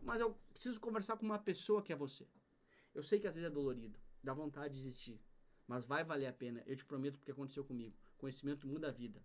Mas 0.02 0.20
eu 0.20 0.34
preciso 0.52 0.80
conversar 0.80 1.16
com 1.16 1.24
uma 1.24 1.38
pessoa 1.38 1.84
que 1.84 1.92
é 1.92 1.96
você. 1.96 2.26
Eu 2.92 3.02
sei 3.04 3.20
que 3.20 3.28
às 3.28 3.36
vezes 3.36 3.48
é 3.48 3.52
dolorido. 3.52 3.96
Dá 4.24 4.34
vontade 4.34 4.74
de 4.74 4.80
desistir. 4.80 5.22
Mas 5.68 5.84
vai 5.84 6.02
valer 6.02 6.26
a 6.26 6.32
pena, 6.32 6.64
eu 6.66 6.74
te 6.74 6.84
prometo, 6.84 7.16
porque 7.18 7.30
aconteceu 7.30 7.64
comigo. 7.64 7.96
Conhecimento 8.18 8.66
muda 8.66 8.88
a 8.88 8.90
vida. 8.90 9.24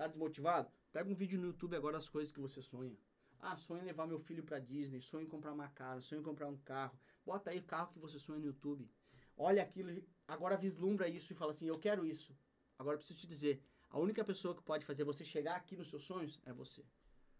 Tá 0.00 0.06
desmotivado? 0.06 0.72
Pega 0.90 1.10
um 1.10 1.14
vídeo 1.14 1.38
no 1.38 1.48
YouTube 1.48 1.76
agora 1.76 1.98
das 1.98 2.08
coisas 2.08 2.32
que 2.32 2.40
você 2.40 2.62
sonha. 2.62 2.96
Ah, 3.38 3.54
sonho 3.54 3.82
em 3.82 3.84
levar 3.84 4.06
meu 4.06 4.18
filho 4.18 4.42
para 4.42 4.58
Disney, 4.58 5.02
sonho 5.02 5.24
em 5.24 5.28
comprar 5.28 5.52
uma 5.52 5.68
casa, 5.68 6.00
sonho 6.00 6.20
em 6.20 6.24
comprar 6.24 6.48
um 6.48 6.56
carro. 6.56 6.98
Bota 7.22 7.50
aí 7.50 7.58
o 7.58 7.62
carro 7.62 7.92
que 7.92 7.98
você 7.98 8.18
sonha 8.18 8.38
no 8.38 8.46
YouTube. 8.46 8.90
Olha 9.36 9.62
aquilo, 9.62 10.02
agora 10.26 10.56
vislumbra 10.56 11.06
isso 11.06 11.34
e 11.34 11.36
fala 11.36 11.52
assim: 11.52 11.66
"Eu 11.66 11.78
quero 11.78 12.06
isso". 12.06 12.34
Agora 12.78 12.96
preciso 12.96 13.18
te 13.18 13.26
dizer, 13.26 13.62
a 13.90 13.98
única 13.98 14.24
pessoa 14.24 14.54
que 14.54 14.62
pode 14.62 14.86
fazer 14.86 15.04
você 15.04 15.22
chegar 15.22 15.54
aqui 15.54 15.76
nos 15.76 15.90
seus 15.90 16.04
sonhos 16.04 16.40
é 16.46 16.52
você. 16.54 16.82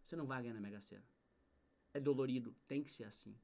Você 0.03 0.15
não 0.15 0.27
vai 0.27 0.43
ganhar 0.43 0.53
na 0.53 0.61
Mega 0.61 0.83
Sena. 0.83 1.09
É 1.95 1.99
dolorido, 1.99 2.55
tem 2.69 2.83
que 2.83 2.93
ser 2.93 3.05
assim. 3.05 3.35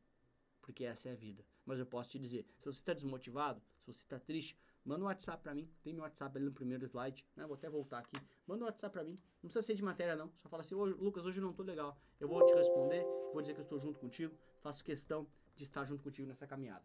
Porque 0.60 0.84
essa 0.84 1.08
é 1.08 1.12
a 1.12 1.16
vida. 1.16 1.42
Mas 1.64 1.78
eu 1.78 1.86
posso 1.86 2.10
te 2.10 2.18
dizer, 2.18 2.46
se 2.58 2.66
você 2.66 2.80
está 2.80 2.92
desmotivado, 2.92 3.62
se 3.78 3.86
você 3.86 4.02
está 4.02 4.20
triste, 4.20 4.58
manda 4.86 5.02
um 5.04 5.08
WhatsApp 5.08 5.42
para 5.42 5.54
mim. 5.54 5.68
Tem 5.82 5.92
meu 5.92 6.04
WhatsApp 6.04 6.38
ali 6.38 6.46
no 6.46 6.52
primeiro 6.52 6.84
slide, 6.86 7.26
né? 7.34 7.44
Vou 7.44 7.54
até 7.54 7.68
voltar 7.68 7.98
aqui. 7.98 8.16
Manda 8.46 8.64
um 8.64 8.66
WhatsApp 8.66 8.92
para 8.92 9.04
mim. 9.04 9.16
Não 9.42 9.48
precisa 9.50 9.62
ser 9.62 9.74
de 9.74 9.82
matéria 9.82 10.14
não. 10.14 10.32
Só 10.36 10.48
fala 10.48 10.62
assim: 10.62 10.74
Lucas, 10.74 11.26
hoje 11.26 11.40
não 11.40 11.52
tô 11.52 11.62
legal". 11.62 12.00
Eu 12.20 12.28
vou 12.28 12.42
te 12.42 12.54
responder, 12.54 13.04
vou 13.32 13.42
dizer 13.42 13.52
que 13.52 13.60
eu 13.60 13.64
estou 13.64 13.78
junto 13.78 13.98
contigo, 13.98 14.38
faço 14.60 14.84
questão 14.84 15.28
de 15.54 15.64
estar 15.64 15.84
junto 15.84 16.02
contigo 16.02 16.28
nessa 16.28 16.46
caminhada. 16.46 16.84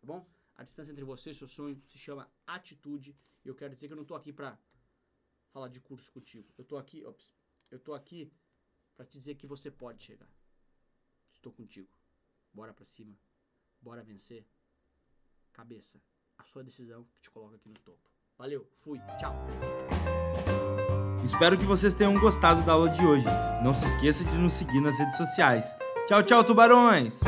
Tá 0.00 0.06
bom? 0.06 0.26
A 0.54 0.64
distância 0.64 0.90
entre 0.90 1.04
você 1.04 1.30
e 1.30 1.34
seu 1.34 1.46
sonho 1.46 1.80
se 1.86 1.98
chama 1.98 2.28
atitude, 2.46 3.16
e 3.44 3.48
eu 3.48 3.54
quero 3.54 3.74
dizer 3.74 3.86
que 3.86 3.92
eu 3.92 3.96
não 3.96 4.04
tô 4.04 4.14
aqui 4.14 4.32
para 4.32 4.58
falar 5.50 5.68
de 5.68 5.80
curso 5.80 6.10
contigo. 6.10 6.52
Eu 6.56 6.64
tô 6.64 6.76
aqui, 6.76 7.04
ops, 7.04 7.34
eu 7.70 7.78
tô 7.78 7.94
aqui 7.94 8.32
para 8.96 9.06
te 9.06 9.18
dizer 9.18 9.36
que 9.36 9.46
você 9.46 9.70
pode 9.70 10.02
chegar. 10.02 10.28
Estou 11.30 11.52
contigo. 11.52 11.88
Bora 12.52 12.74
para 12.74 12.84
cima. 12.84 13.16
Bora 13.80 14.02
vencer. 14.02 14.44
Cabeça 15.52 16.02
a 16.38 16.44
sua 16.44 16.62
decisão 16.62 17.04
que 17.04 17.20
te 17.20 17.30
coloca 17.30 17.56
aqui 17.56 17.68
no 17.68 17.74
topo. 17.84 17.98
Valeu, 18.38 18.66
fui, 18.82 19.00
tchau. 19.18 19.34
Espero 21.24 21.58
que 21.58 21.64
vocês 21.64 21.94
tenham 21.94 22.18
gostado 22.18 22.62
da 22.62 22.72
aula 22.72 22.88
de 22.88 23.04
hoje. 23.04 23.26
Não 23.62 23.74
se 23.74 23.84
esqueça 23.84 24.24
de 24.24 24.38
nos 24.38 24.54
seguir 24.54 24.80
nas 24.80 24.98
redes 24.98 25.16
sociais. 25.16 25.76
Tchau, 26.06 26.22
tchau, 26.22 26.44
tubarões! 26.44 27.20